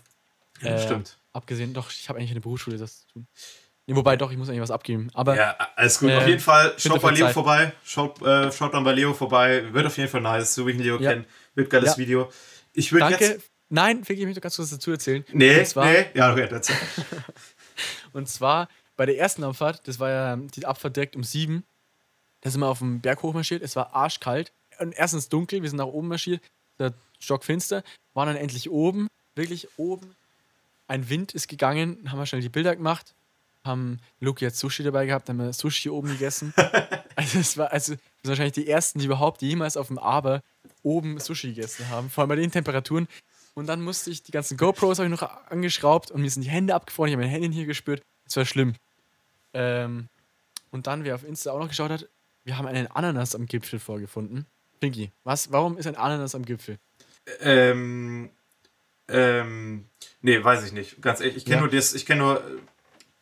Ja, 0.60 0.70
Äh, 0.74 0.82
stimmt. 0.84 1.18
Abgesehen, 1.32 1.72
doch, 1.72 1.90
ich 1.90 2.08
habe 2.08 2.18
eigentlich 2.18 2.32
eine 2.32 2.40
Berufsschule, 2.40 2.78
das 2.78 3.00
zu 3.02 3.06
tun. 3.06 3.28
Nee, 3.88 3.94
wobei, 3.94 4.16
doch, 4.16 4.32
ich 4.32 4.36
muss 4.36 4.48
eigentlich 4.48 4.62
was 4.62 4.70
abgeben. 4.72 5.10
Aber 5.14 5.36
Ja, 5.36 5.56
alles 5.76 5.98
gut. 6.00 6.10
äh, 6.10 6.16
auf 6.16 6.26
jeden 6.26 6.40
Fall, 6.40 6.74
schaut 6.76 7.00
bei 7.00 7.10
Leo 7.10 7.18
verzeiht. 7.18 7.34
vorbei. 7.34 7.72
Schaut, 7.84 8.20
äh, 8.22 8.50
schaut 8.50 8.74
dann 8.74 8.82
bei 8.82 8.92
Leo 8.92 9.14
vorbei. 9.14 9.72
Wird 9.72 9.86
auf 9.86 9.96
jeden 9.96 10.08
Fall 10.10 10.20
nice, 10.22 10.54
so 10.54 10.66
wie 10.66 10.72
ich 10.72 10.76
ihn 10.78 10.82
Leo 10.82 10.98
Ja. 10.98 11.10
kenne. 11.12 11.24
Wird 11.54 11.70
geiles 11.70 11.90
Ja. 11.92 11.98
Video. 11.98 12.30
Ich 12.72 12.92
würde 12.92 13.08
jetzt. 13.10 13.48
Nein, 13.68 14.00
Vicky, 14.08 14.20
ich 14.20 14.26
möchte 14.26 14.40
ganz 14.40 14.56
kurz 14.56 14.70
dazu 14.70 14.90
erzählen. 14.92 15.24
Nee, 15.32 15.58
und 15.60 15.66
zwar, 15.66 15.86
nee. 15.86 16.06
Ja, 16.14 16.32
okay, 16.32 16.46
das. 16.48 16.70
Und 18.12 18.28
zwar 18.28 18.68
bei 18.96 19.06
der 19.06 19.18
ersten 19.18 19.44
Abfahrt, 19.44 19.86
das 19.86 19.98
war 20.00 20.10
ja 20.10 20.36
die 20.36 20.64
Abfahrt 20.66 20.96
direkt 20.96 21.16
um 21.16 21.24
sieben, 21.24 21.64
da 22.40 22.50
sind 22.50 22.60
wir 22.60 22.68
auf 22.68 22.78
dem 22.78 23.00
Berg 23.00 23.22
hochmarschiert, 23.22 23.62
es 23.62 23.76
war 23.76 23.94
arschkalt. 23.94 24.52
Und 24.78 24.94
erstens 24.96 25.28
dunkel, 25.28 25.62
wir 25.62 25.68
sind 25.68 25.78
nach 25.78 25.86
oben 25.86 26.08
marschiert, 26.08 26.40
der 26.78 26.94
stockfinster, 27.18 27.82
waren 28.14 28.28
dann 28.28 28.36
endlich 28.36 28.70
oben, 28.70 29.08
wirklich 29.34 29.68
oben. 29.76 30.14
Ein 30.88 31.08
Wind 31.10 31.34
ist 31.34 31.48
gegangen, 31.48 32.10
haben 32.10 32.18
wir 32.18 32.26
schnell 32.26 32.40
die 32.40 32.48
Bilder 32.48 32.76
gemacht, 32.76 33.14
haben 33.66 33.98
Luki 34.20 34.44
hat 34.46 34.54
Sushi 34.56 34.82
dabei 34.82 35.06
gehabt, 35.06 35.28
haben 35.28 35.38
wir 35.38 35.52
Sushi 35.52 35.90
oben 35.90 36.08
gegessen. 36.08 36.54
also 37.16 37.38
es 37.38 37.56
war, 37.56 37.72
also 37.72 37.94
wahrscheinlich 38.24 38.54
die 38.54 38.68
ersten, 38.68 38.98
die 38.98 39.06
überhaupt 39.06 39.42
jemals 39.42 39.76
auf 39.76 39.88
dem 39.88 39.98
Aber 39.98 40.40
oben 40.82 41.18
Sushi 41.18 41.48
gegessen 41.48 41.88
haben, 41.88 42.08
vor 42.10 42.22
allem 42.22 42.28
bei 42.28 42.36
den 42.36 42.50
Temperaturen. 42.50 43.08
Und 43.54 43.66
dann 43.66 43.82
musste 43.82 44.10
ich 44.10 44.22
die 44.22 44.32
ganzen 44.32 44.56
GoPros 44.56 44.98
habe 44.98 45.08
ich 45.12 45.20
noch 45.20 45.28
angeschraubt 45.50 46.10
und 46.10 46.20
mir 46.20 46.30
sind 46.30 46.42
die 46.42 46.50
Hände 46.50 46.74
abgefroren. 46.74 47.08
Ich 47.08 47.14
habe 47.14 47.22
meine 47.22 47.32
Hände 47.32 47.48
hier 47.56 47.66
gespürt. 47.66 48.02
Es 48.26 48.36
war 48.36 48.44
schlimm. 48.44 48.74
Ähm, 49.54 50.08
und 50.70 50.86
dann, 50.86 51.04
wer 51.04 51.14
auf 51.14 51.24
Insta 51.24 51.52
auch 51.52 51.58
noch 51.58 51.68
geschaut 51.68 51.90
hat, 51.90 52.08
wir 52.44 52.58
haben 52.58 52.66
einen 52.66 52.86
Ananas 52.88 53.34
am 53.34 53.46
Gipfel 53.46 53.78
vorgefunden. 53.78 54.46
Pinky, 54.80 55.10
was? 55.24 55.50
Warum 55.50 55.78
ist 55.78 55.86
ein 55.86 55.96
Ananas 55.96 56.34
am 56.34 56.44
Gipfel? 56.44 56.78
Ähm, 57.40 58.30
ähm, 59.08 59.86
nee, 60.20 60.42
weiß 60.42 60.64
ich 60.64 60.72
nicht. 60.72 61.00
Ganz 61.00 61.20
ehrlich, 61.20 61.36
ich 61.36 61.44
kenne 61.44 61.56
Ja. 61.56 61.60
nur 61.62 61.70
das, 61.70 61.94
ich 61.94 62.04
kenne 62.06 62.20
nur 62.20 62.36
äh, 62.44 62.50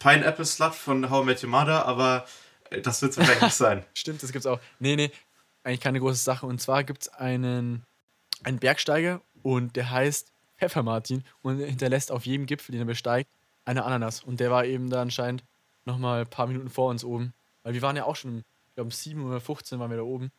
Pineapple 0.04 0.44
Slut 0.44 0.74
von 0.74 1.08
How 1.08 1.22
I 1.22 1.24
Met 1.24 1.42
Your 1.42 1.48
Mother, 1.48 1.86
aber 1.86 2.26
äh, 2.68 2.82
das 2.82 3.00
wird 3.00 3.16
es 3.16 3.24
vielleicht 3.24 3.40
nicht 3.40 3.54
sein. 3.54 3.82
Stimmt, 3.94 4.22
das 4.22 4.32
gibt's 4.32 4.44
auch. 4.44 4.60
Nee, 4.78 4.96
nee, 4.96 5.10
eigentlich 5.62 5.80
keine 5.80 5.98
große 5.98 6.22
Sache. 6.22 6.44
Und 6.44 6.60
zwar 6.60 6.84
gibt 6.84 7.02
es 7.02 7.08
einen, 7.08 7.82
einen 8.42 8.58
Bergsteiger 8.58 9.22
und 9.42 9.76
der 9.76 9.90
heißt 9.90 10.30
Pfeffer 10.58 10.82
Martin 10.82 11.24
und 11.40 11.58
er 11.58 11.68
hinterlässt 11.68 12.12
auf 12.12 12.26
jedem 12.26 12.44
Gipfel, 12.44 12.72
den 12.72 12.82
er 12.82 12.86
besteigt, 12.86 13.30
eine 13.64 13.82
Ananas. 13.82 14.22
Und 14.22 14.40
der 14.40 14.50
war 14.50 14.66
eben 14.66 14.90
da 14.90 15.00
anscheinend 15.00 15.42
nochmal 15.86 16.20
ein 16.20 16.28
paar 16.28 16.48
Minuten 16.48 16.68
vor 16.68 16.90
uns 16.90 17.02
oben. 17.02 17.32
Weil 17.62 17.72
wir 17.72 17.80
waren 17.80 17.96
ja 17.96 18.04
auch 18.04 18.16
schon, 18.16 18.44
ich 18.68 18.74
glaube 18.74 18.88
um 18.88 18.90
7 18.90 19.24
oder 19.24 19.40
15 19.40 19.78
waren 19.78 19.88
wir 19.88 19.96
da 19.96 20.02
oben. 20.02 20.30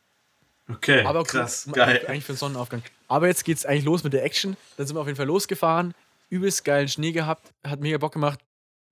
Okay, 0.68 1.04
Aber 1.04 1.24
krass, 1.24 1.64
gut, 1.64 1.74
geil. 1.74 2.04
Eigentlich 2.06 2.24
für 2.24 2.34
den 2.34 2.38
Sonnenaufgang. 2.38 2.82
Aber 3.08 3.26
jetzt 3.26 3.44
geht's 3.44 3.66
eigentlich 3.66 3.84
los 3.84 4.04
mit 4.04 4.12
der 4.12 4.22
Action. 4.22 4.56
Dann 4.76 4.86
sind 4.86 4.94
wir 4.94 5.00
auf 5.00 5.08
jeden 5.08 5.16
Fall 5.16 5.26
losgefahren. 5.26 5.92
Übelst 6.28 6.64
geilen 6.64 6.86
Schnee 6.86 7.10
gehabt. 7.10 7.52
Hat 7.64 7.80
mega 7.80 7.98
Bock 7.98 8.12
gemacht. 8.12 8.38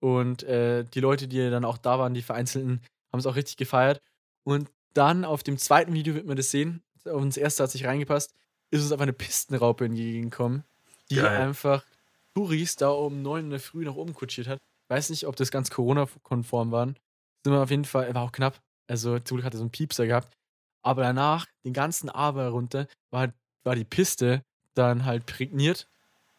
Und 0.04 0.42
äh, 0.42 0.84
die 0.84 1.00
Leute, 1.00 1.28
die 1.28 1.38
dann 1.48 1.64
auch 1.64 1.78
da 1.78 1.98
waren, 1.98 2.12
die 2.12 2.20
Vereinzelten, 2.20 2.82
haben 3.10 3.20
es 3.20 3.24
auch 3.24 3.36
richtig 3.36 3.56
gefeiert. 3.56 4.02
Und 4.42 4.70
dann 4.92 5.24
auf 5.24 5.42
dem 5.42 5.56
zweiten 5.56 5.94
Video 5.94 6.14
wird 6.14 6.26
man 6.26 6.36
das 6.36 6.50
sehen. 6.50 6.82
Auf 7.06 7.24
das 7.24 7.38
erste 7.38 7.62
hat 7.62 7.70
sich 7.70 7.86
reingepasst. 7.86 8.34
Ist 8.70 8.82
uns 8.82 8.92
auf 8.92 9.00
eine 9.00 9.14
Pistenraupe 9.14 9.86
entgegengekommen, 9.86 10.62
die 11.08 11.16
Geil. 11.16 11.40
einfach 11.40 11.86
Touris 12.34 12.76
da 12.76 12.90
um 12.90 13.22
9 13.22 13.44
in 13.44 13.50
der 13.50 13.60
Früh 13.60 13.82
nach 13.86 13.94
oben 13.94 14.12
kutschiert 14.12 14.46
hat. 14.46 14.58
Weiß 14.88 15.08
nicht, 15.08 15.26
ob 15.26 15.36
das 15.36 15.50
ganz 15.50 15.70
Corona-konform 15.70 16.70
waren. 16.70 16.98
Sind 17.42 17.54
wir 17.54 17.62
auf 17.62 17.70
jeden 17.70 17.86
Fall, 17.86 18.14
war 18.14 18.24
auch 18.24 18.32
knapp. 18.32 18.60
Also 18.86 19.18
zum 19.20 19.38
Glück 19.38 19.46
hat 19.46 19.54
er 19.54 19.58
so 19.58 19.64
einen 19.64 19.70
Piepser 19.70 20.06
gehabt. 20.06 20.36
Aber 20.82 21.00
danach, 21.00 21.46
den 21.64 21.72
ganzen 21.72 22.10
Aber 22.10 22.48
runter, 22.48 22.88
war, 23.10 23.32
war 23.62 23.74
die 23.74 23.86
Piste 23.86 24.42
dann 24.74 25.06
halt 25.06 25.24
prägniert. 25.24 25.88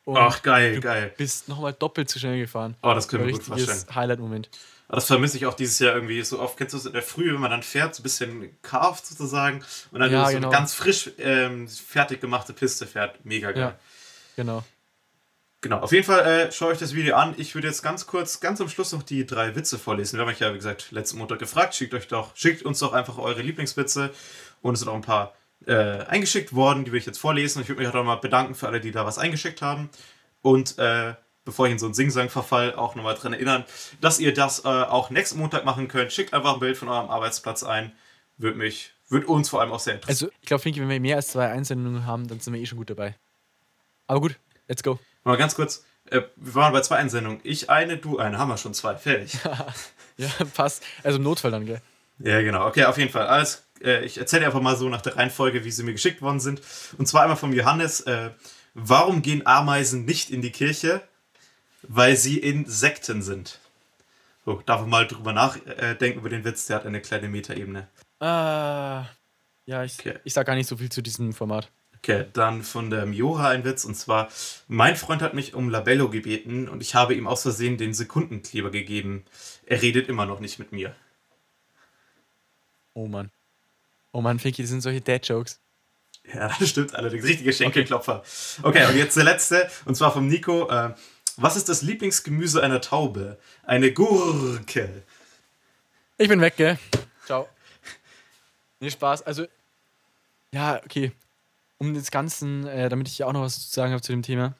Und 0.05 0.17
Ach, 0.17 0.41
geil, 0.43 0.75
du 0.75 0.81
geil. 0.81 1.13
bist 1.17 1.47
nochmal 1.49 1.73
doppelt 1.73 2.09
zu 2.09 2.19
schnell 2.19 2.39
gefahren. 2.39 2.75
Oh, 2.83 2.93
das 2.93 3.07
können 3.07 3.25
wir 3.25 3.33
gut 3.33 3.43
vorstellen. 3.43 3.83
Highlight-Moment. 3.93 4.49
Aber 4.87 4.97
Das 4.97 5.07
vermisse 5.07 5.35
ich 5.37 5.47
auch 5.47 5.55
dieses 5.55 5.79
Jahr 5.79 5.95
irgendwie 5.95 6.21
so 6.21 6.39
oft. 6.39 6.57
Kennst 6.57 6.75
du 6.75 6.77
es 6.77 6.85
in 6.85 6.93
der 6.93 7.01
Früh, 7.01 7.33
wenn 7.33 7.41
man 7.41 7.49
dann 7.49 7.63
fährt, 7.63 7.95
so 7.95 8.01
ein 8.01 8.03
bisschen 8.03 8.55
carved 8.61 9.03
sozusagen 9.03 9.63
und 9.91 9.99
dann 9.99 10.11
Ja, 10.11 10.27
so 10.27 10.33
genau. 10.33 10.47
eine 10.49 10.55
ganz 10.55 10.75
frisch 10.75 11.09
ähm, 11.17 11.67
fertig 11.67 12.21
gemachte 12.21 12.53
Piste 12.53 12.85
fährt. 12.85 13.25
Mega 13.25 13.51
geil. 13.51 13.61
Ja. 13.61 13.79
Genau. 14.35 14.63
Genau, 15.61 15.79
auf 15.79 15.91
jeden 15.91 16.05
Fall 16.05 16.19
äh, 16.23 16.51
schaue 16.51 16.73
ich 16.73 16.77
das 16.79 16.93
Video 16.93 17.15
an. 17.15 17.33
Ich 17.37 17.55
würde 17.55 17.67
jetzt 17.67 17.81
ganz 17.81 18.05
kurz, 18.05 18.39
ganz 18.39 18.61
am 18.61 18.69
Schluss 18.69 18.91
noch 18.91 19.01
die 19.01 19.25
drei 19.25 19.55
Witze 19.55 19.79
vorlesen. 19.79 20.17
Wir 20.19 20.21
haben 20.21 20.29
euch 20.31 20.39
ja, 20.39 20.51
wie 20.53 20.57
gesagt, 20.57 20.91
letzten 20.91 21.17
Montag 21.17 21.39
gefragt. 21.39 21.73
Schickt 21.73 21.95
euch 21.95 22.07
doch, 22.07 22.35
schickt 22.35 22.61
uns 22.61 22.77
doch 22.77 22.93
einfach 22.93 23.17
eure 23.17 23.41
Lieblingswitze. 23.41 24.11
Und 24.61 24.75
es 24.75 24.81
sind 24.81 24.89
auch 24.89 24.93
ein 24.95 25.01
paar 25.01 25.33
äh, 25.65 26.05
eingeschickt 26.05 26.53
worden, 26.53 26.85
die 26.85 26.91
will 26.91 26.99
ich 26.99 27.05
jetzt 27.05 27.17
vorlesen. 27.17 27.61
Ich 27.61 27.69
würde 27.69 27.81
mich 27.81 27.89
auch 27.89 27.93
nochmal 27.93 28.17
bedanken 28.17 28.55
für 28.55 28.67
alle, 28.67 28.79
die 28.79 28.91
da 28.91 29.05
was 29.05 29.17
eingeschickt 29.17 29.61
haben. 29.61 29.89
Und 30.41 30.77
äh, 30.77 31.15
bevor 31.43 31.67
ich 31.67 31.71
in 31.71 31.79
so 31.79 31.85
einen 31.85 31.93
Singsang 31.93 32.29
verfall, 32.29 32.75
auch 32.75 32.95
nochmal 32.95 33.15
dran 33.15 33.33
erinnern, 33.33 33.63
dass 34.01 34.19
ihr 34.19 34.33
das 34.33 34.65
äh, 34.65 34.67
auch 34.67 35.09
nächsten 35.09 35.39
Montag 35.39 35.65
machen 35.65 35.87
könnt. 35.87 36.11
Schickt 36.11 36.33
einfach 36.33 36.53
ein 36.53 36.59
Bild 36.59 36.77
von 36.77 36.89
eurem 36.89 37.09
Arbeitsplatz 37.09 37.63
ein. 37.63 37.93
Würde 38.37 38.57
mich, 38.57 38.91
würde 39.07 39.27
uns 39.27 39.49
vor 39.49 39.61
allem 39.61 39.71
auch 39.71 39.79
sehr 39.79 39.95
interessieren. 39.95 40.29
Also, 40.29 40.39
ich 40.41 40.47
glaube, 40.47 40.61
Finki, 40.61 40.81
wenn 40.81 40.89
wir 40.89 40.99
mehr 40.99 41.15
als 41.15 41.29
zwei 41.29 41.49
Einsendungen 41.49 42.05
haben, 42.05 42.27
dann 42.27 42.39
sind 42.39 42.53
wir 42.53 42.59
eh 42.59 42.65
schon 42.65 42.77
gut 42.77 42.89
dabei. 42.89 43.15
Aber 44.07 44.19
gut, 44.19 44.35
let's 44.67 44.83
go. 44.83 44.99
Mal 45.23 45.37
ganz 45.37 45.55
kurz. 45.55 45.85
Äh, 46.09 46.21
wir 46.35 46.55
waren 46.55 46.73
bei 46.73 46.81
zwei 46.81 46.97
Einsendungen. 46.97 47.39
Ich 47.43 47.69
eine, 47.69 47.97
du 47.97 48.19
eine. 48.19 48.37
Haben 48.37 48.49
wir 48.49 48.57
schon 48.57 48.73
zwei. 48.73 48.95
Fertig. 48.95 49.37
Ja, 50.17 50.29
passt. 50.53 50.81
Also 51.03 51.17
im 51.17 51.25
Notfall 51.25 51.51
dann, 51.51 51.65
gell? 51.65 51.81
Ja, 52.19 52.41
genau. 52.41 52.65
Okay, 52.67 52.85
auf 52.85 52.97
jeden 52.97 53.11
Fall. 53.11 53.27
Alles, 53.27 53.64
äh, 53.81 54.05
ich 54.05 54.17
erzähle 54.17 54.45
einfach 54.45 54.61
mal 54.61 54.75
so 54.75 54.89
nach 54.89 55.01
der 55.01 55.15
Reihenfolge, 55.17 55.63
wie 55.63 55.71
sie 55.71 55.83
mir 55.83 55.93
geschickt 55.93 56.21
worden 56.21 56.39
sind. 56.39 56.61
Und 56.97 57.07
zwar 57.07 57.23
einmal 57.23 57.37
vom 57.37 57.53
Johannes. 57.53 58.01
Äh, 58.01 58.31
warum 58.73 59.21
gehen 59.21 59.45
Ameisen 59.45 60.05
nicht 60.05 60.29
in 60.29 60.41
die 60.41 60.51
Kirche? 60.51 61.01
Weil 61.83 62.15
sie 62.15 62.39
Insekten 62.39 63.21
sind. 63.21 63.59
So, 64.45 64.61
darf 64.65 64.81
man 64.81 64.89
mal 64.89 65.07
drüber 65.07 65.33
nachdenken 65.33 66.19
über 66.19 66.29
den 66.29 66.43
Witz. 66.43 66.65
Der 66.67 66.77
hat 66.77 66.85
eine 66.85 67.01
kleine 67.01 67.29
Metaebene. 67.29 67.87
Ah. 68.19 69.05
Ja, 69.65 69.83
ich, 69.83 69.99
Okay. 69.99 70.19
ich 70.23 70.33
sag 70.33 70.45
gar 70.47 70.55
nicht 70.55 70.67
so 70.67 70.77
viel 70.77 70.89
zu 70.91 71.01
diesem 71.01 71.33
Format. 71.33 71.71
Okay, 71.97 72.25
dann 72.33 72.61
von 72.63 72.91
der 72.91 73.07
Miora 73.07 73.49
ein 73.49 73.63
Witz. 73.65 73.83
Und 73.83 73.95
zwar, 73.95 74.29
mein 74.67 74.95
Freund 74.95 75.23
hat 75.23 75.33
mich 75.33 75.55
um 75.55 75.69
Labello 75.69 76.09
gebeten 76.09 76.69
und 76.69 76.81
ich 76.81 76.93
habe 76.93 77.15
ihm 77.15 77.27
aus 77.27 77.41
Versehen 77.41 77.77
den 77.77 77.95
Sekundenkleber 77.95 78.69
gegeben. 78.69 79.25
Er 79.65 79.81
redet 79.81 80.07
immer 80.07 80.27
noch 80.27 80.39
nicht 80.39 80.59
mit 80.59 80.71
mir. 80.71 80.95
Oh 82.93 83.07
Mann. 83.07 83.31
Oh 84.15 84.21
Mann, 84.21 84.39
Finki, 84.39 84.61
das 84.61 84.69
sind 84.69 84.79
solche 84.79 85.01
Dad-Jokes. 85.01 85.59
Ja, 86.33 86.47
das 86.57 86.69
stimmt 86.69 86.95
allerdings. 86.95 87.25
Richtige 87.25 87.51
Schenkelklopfer. 87.51 88.23
Okay, 88.63 88.85
und 88.85 88.95
jetzt 88.95 89.17
der 89.17 89.25
letzte, 89.25 89.69
und 89.83 89.95
zwar 89.95 90.13
vom 90.13 90.29
Nico. 90.29 90.69
Äh, 90.69 90.93
was 91.35 91.57
ist 91.57 91.67
das 91.67 91.81
Lieblingsgemüse 91.81 92.63
einer 92.63 92.79
Taube? 92.79 93.37
Eine 93.63 93.91
Gurke. 93.91 95.03
Ich 96.17 96.29
bin 96.29 96.39
weg, 96.39 96.55
gell? 96.55 96.79
Ciao. 97.25 97.49
Nee, 98.79 98.89
Spaß. 98.89 99.23
Also, 99.23 99.47
ja, 100.53 100.81
okay. 100.85 101.11
Um 101.77 101.93
das 101.93 102.09
Ganzen, 102.09 102.65
äh, 102.67 102.87
damit 102.87 103.09
ich 103.09 103.17
hier 103.17 103.27
auch 103.27 103.33
noch 103.33 103.41
was 103.41 103.67
zu 103.67 103.75
sagen 103.75 103.91
habe 103.91 104.01
zu 104.01 104.13
dem 104.13 104.23
Thema. 104.23 104.55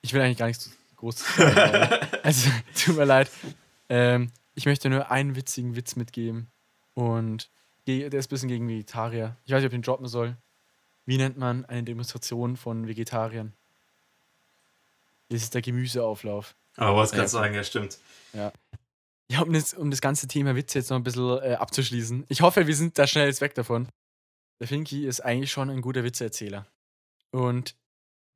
Ich 0.00 0.14
will 0.14 0.22
eigentlich 0.22 0.38
gar 0.38 0.46
nichts 0.46 0.70
groß 0.96 1.18
sagen. 1.36 2.06
also, 2.22 2.50
tut 2.74 2.96
mir 2.96 3.04
leid. 3.04 3.28
Ähm, 3.90 4.32
ich 4.54 4.64
möchte 4.64 4.88
nur 4.88 5.10
einen 5.10 5.36
witzigen 5.36 5.76
Witz 5.76 5.94
mitgeben. 5.94 6.46
Und 6.94 7.50
der 7.86 8.12
ist 8.12 8.26
ein 8.26 8.28
bisschen 8.28 8.48
gegen 8.48 8.68
Vegetarier. 8.68 9.36
Ich 9.44 9.52
weiß 9.52 9.60
nicht, 9.60 9.66
ob 9.66 9.72
ich 9.72 9.78
den 9.78 9.82
droppen 9.82 10.08
soll. 10.08 10.36
Wie 11.04 11.18
nennt 11.18 11.38
man 11.38 11.64
eine 11.64 11.84
Demonstration 11.84 12.56
von 12.56 12.88
Vegetariern? 12.88 13.52
Das 15.28 15.42
ist 15.42 15.54
der 15.54 15.62
Gemüseauflauf. 15.62 16.56
Aber 16.76 16.96
was 16.96 17.12
kannst 17.12 17.34
du 17.34 17.38
sagen, 17.38 17.54
ja, 17.54 17.64
stimmt. 17.64 17.98
Ja. 18.32 18.52
Ja, 19.28 19.40
um 19.42 19.52
das, 19.52 19.74
um 19.74 19.90
das 19.90 20.00
ganze 20.00 20.28
Thema 20.28 20.54
Witze 20.54 20.78
jetzt 20.78 20.90
noch 20.90 20.96
ein 20.96 21.02
bisschen 21.02 21.42
äh, 21.42 21.54
abzuschließen. 21.54 22.26
Ich 22.28 22.42
hoffe, 22.42 22.66
wir 22.66 22.76
sind 22.76 22.96
da 22.96 23.06
schnell 23.06 23.26
jetzt 23.26 23.40
weg 23.40 23.54
davon. 23.54 23.88
Der 24.60 24.68
Finky 24.68 25.06
ist 25.06 25.20
eigentlich 25.20 25.50
schon 25.50 25.68
ein 25.68 25.80
guter 25.80 26.04
Witzeerzähler. 26.04 26.66
Und 27.32 27.74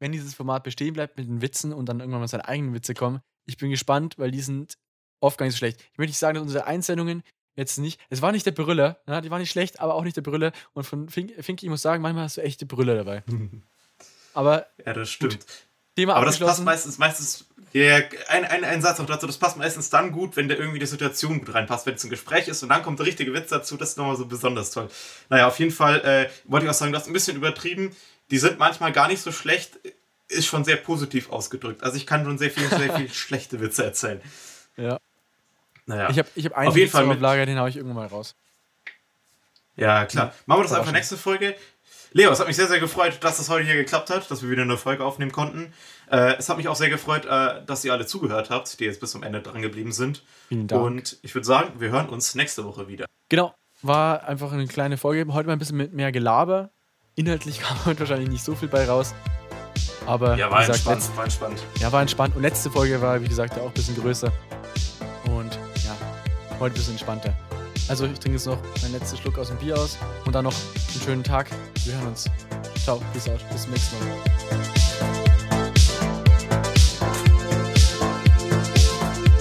wenn 0.01 0.13
dieses 0.13 0.35
Format 0.35 0.65
bestehen 0.65 0.95
bleibt 0.95 1.17
mit 1.17 1.29
den 1.29 1.43
Witzen 1.43 1.73
und 1.73 1.87
dann 1.87 2.01
irgendwann 2.01 2.21
mal 2.21 2.29
seine 2.29 2.49
eigenen 2.49 2.75
Witze 2.75 2.95
kommen, 2.95 3.21
ich 3.47 3.57
bin 3.57 3.71
gespannt, 3.71 4.19
weil 4.19 4.31
die 4.31 4.41
sind 4.41 4.79
oft 5.21 5.39
gar 5.39 5.47
nicht 5.47 5.55
so 5.55 5.59
schlecht. 5.59 5.81
Ich 5.93 5.99
möchte 5.99 6.11
nicht 6.11 6.19
sagen, 6.19 6.35
dass 6.35 6.43
unsere 6.43 6.67
Einsendungen 6.67 7.23
jetzt 7.57 7.79
nicht, 7.79 8.01
es 8.09 8.23
war 8.23 8.33
nicht 8.33 8.47
der 8.47 8.53
Brüller, 8.53 8.99
ja, 9.07 9.21
die 9.21 9.31
war 9.31 9.39
nicht 9.39 9.51
schlecht, 9.51 9.81
aber 9.81 9.95
auch 9.95 10.05
nicht 10.05 10.17
der 10.17 10.23
Brüller. 10.23 10.53
Und 10.73 10.85
von 10.85 11.09
Fink, 11.09 11.33
Finky, 11.41 11.67
ich 11.67 11.71
muss 11.71 11.83
sagen, 11.83 12.03
manchmal 12.03 12.25
hast 12.25 12.37
du 12.37 12.43
echte 12.43 12.67
Brüller 12.67 12.97
dabei. 12.97 13.23
Aber 14.33 14.67
Ja, 14.87 14.93
das 14.93 15.11
stimmt. 15.11 15.41
Gut. 15.41 15.47
Thema 15.97 16.15
Aber 16.15 16.27
das 16.27 16.39
passt 16.39 16.63
meistens, 16.63 16.99
meistens, 16.99 17.47
ja, 17.73 17.99
ein, 18.29 18.45
ein, 18.45 18.65
ein 18.65 18.81
Satz 18.81 18.99
noch 18.99 19.07
dazu, 19.07 19.27
das 19.27 19.39
passt 19.39 19.57
meistens 19.57 19.91
dann 19.91 20.13
gut, 20.13 20.37
wenn 20.37 20.49
der 20.49 20.59
irgendwie 20.59 20.79
die 20.79 20.87
Situation 20.87 21.41
gut 21.41 21.53
reinpasst, 21.53 21.85
wenn 21.87 21.95
es 21.95 22.05
ein 22.05 22.11
Gespräch 22.11 22.49
ist 22.49 22.63
und 22.63 22.69
dann 22.69 22.83
kommt 22.83 23.01
der 23.01 23.07
richtige 23.07 23.35
Witz 23.35 23.51
dazu, 23.51 23.77
das 23.77 23.91
ist 23.91 23.99
nochmal 23.99 24.17
so 24.17 24.27
besonders 24.27 24.71
toll. 24.71 24.89
Naja, 25.29 25.49
auf 25.49 25.59
jeden 25.59 25.73
Fall 25.73 26.01
äh, 26.01 26.31
wollte 26.45 26.67
ich 26.67 26.71
auch 26.71 26.75
sagen, 26.75 26.93
du 26.93 26.99
hast 26.99 27.07
ein 27.07 27.13
bisschen 27.13 27.37
übertrieben, 27.37 27.95
die 28.31 28.39
sind 28.39 28.59
manchmal 28.59 28.93
gar 28.93 29.09
nicht 29.09 29.21
so 29.21 29.33
schlecht, 29.33 29.81
ist 30.29 30.47
schon 30.47 30.65
sehr 30.65 30.77
positiv 30.77 31.31
ausgedrückt. 31.31 31.83
Also 31.83 31.97
ich 31.97 32.07
kann 32.07 32.25
schon 32.25 32.39
sehr 32.39 32.51
viel, 32.51 32.69
sehr 32.69 32.97
viel 32.97 33.09
schlechte 33.13 33.61
Witze 33.61 33.85
erzählen. 33.85 34.21
Ja. 35.91 35.97
Naja, 35.97 36.11
Ich 36.11 36.19
habe 36.19 36.29
ich 36.35 36.45
hab 36.47 36.53
einen 36.57 36.69
Auf 36.69 36.77
jeden 36.77 36.91
Fall 36.91 37.07
mit- 37.07 37.21
Lager, 37.21 37.47
den 37.47 37.59
hau 37.59 37.67
ich 37.67 37.77
irgendwann 37.77 37.97
mal 37.97 38.07
raus. 38.07 38.35
ja 39.77 40.05
klar. 40.07 40.33
Machen 40.47 40.61
wir 40.61 40.65
das 40.65 40.73
einfach 40.73 40.93
nächste 40.93 41.17
Folge. 41.17 41.55
Leo, 42.13 42.33
es 42.33 42.41
hat 42.41 42.49
mich 42.49 42.57
sehr, 42.57 42.67
sehr 42.67 42.81
gefreut, 42.81 43.19
dass 43.21 43.37
das 43.37 43.49
heute 43.49 43.65
hier 43.67 43.77
geklappt 43.77 44.11
hat, 44.11 44.29
dass 44.31 44.43
wir 44.43 44.51
wieder 44.51 44.63
eine 44.63 44.77
Folge 44.77 45.05
aufnehmen 45.05 45.31
konnten. 45.31 45.73
Äh, 46.11 46.35
es 46.39 46.49
hat 46.49 46.57
mich 46.57 46.67
auch 46.67 46.75
sehr 46.75 46.91
gefreut, 46.91 47.25
äh, 47.25 47.65
dass 47.65 47.85
ihr 47.85 47.93
alle 47.93 48.05
zugehört 48.05 48.51
habt, 48.51 48.81
die 48.81 48.85
jetzt 48.85 49.01
bis 49.01 49.13
zum 49.13 49.23
Ende 49.23 49.41
dran 49.43 49.63
geblieben 49.63 49.93
sind. 49.93 50.25
Vielen 50.49 50.67
Dank. 50.67 50.83
Und 50.83 51.19
ich 51.23 51.35
würde 51.37 51.47
sagen, 51.47 51.75
wir 51.79 51.91
hören 51.91 52.09
uns 52.09 52.35
nächste 52.35 52.65
Woche 52.65 52.89
wieder. 52.89 53.07
Genau, 53.29 53.55
war 53.83 54.25
einfach 54.25 54.51
eine 54.53 54.67
kleine 54.67 54.97
Folge. 54.97 55.33
Heute 55.33 55.47
mal 55.47 55.53
ein 55.53 55.61
bisschen 55.61 55.77
mit 55.77 55.93
mehr 55.93 56.11
Gelaber. 56.11 56.71
Inhaltlich 57.15 57.61
kam 57.63 57.77
heute 57.85 58.01
wahrscheinlich 58.01 58.29
nicht 58.29 58.43
so 58.45 58.57
viel 58.57 58.69
bei 58.69 58.87
raus. 58.89 59.15
Aber 60.07 60.37
Ja, 60.37 60.51
war 60.51 60.67
gesagt, 60.67 60.79
entspannt, 60.89 61.17
war 61.17 61.25
entspannt. 61.25 61.63
ja, 61.79 61.93
war 61.93 62.01
entspannt. 62.03 62.35
Und 62.35 62.43
letzte 62.43 62.71
Folge 62.73 63.01
war, 63.01 63.23
wie 63.23 63.29
gesagt, 63.29 63.57
ja 63.57 63.63
auch 63.63 63.69
ein 63.69 63.75
bisschen 63.75 63.95
größer. 63.95 64.33
Heute 66.61 66.75
ein 66.75 66.77
bisschen 66.77 66.93
entspannter. 66.93 67.33
Also 67.89 68.05
ich 68.05 68.19
trinke 68.19 68.37
jetzt 68.37 68.47
noch 68.47 68.59
meinen 68.83 68.93
letzten 68.93 69.17
Schluck 69.17 69.39
aus 69.39 69.49
dem 69.49 69.57
Bier 69.57 69.79
aus 69.79 69.97
und 70.27 70.35
dann 70.35 70.45
noch 70.45 70.53
einen 70.53 71.03
schönen 71.03 71.25
Tag. 71.25 71.51
Wir 71.85 71.95
hören 71.95 72.09
uns. 72.09 72.29
Ciao, 72.85 73.01
peace 73.15 73.31
out. 73.31 73.41
Bis 73.51 73.63
zum 73.63 73.71
nächsten 73.71 73.97
Mal. 73.99 74.07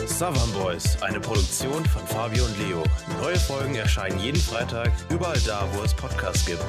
Savan 0.08 0.52
Boys, 0.54 1.02
eine 1.02 1.20
Produktion 1.20 1.86
von 1.86 2.08
Fabio 2.08 2.46
und 2.46 2.58
Leo. 2.58 2.84
Neue 3.22 3.38
Folgen 3.38 3.76
erscheinen 3.76 4.20
jeden 4.20 4.40
Freitag, 4.40 4.92
überall 5.10 5.40
da, 5.46 5.68
wo 5.74 5.84
es 5.84 5.94
Podcasts 5.94 6.46
gibt. 6.46 6.64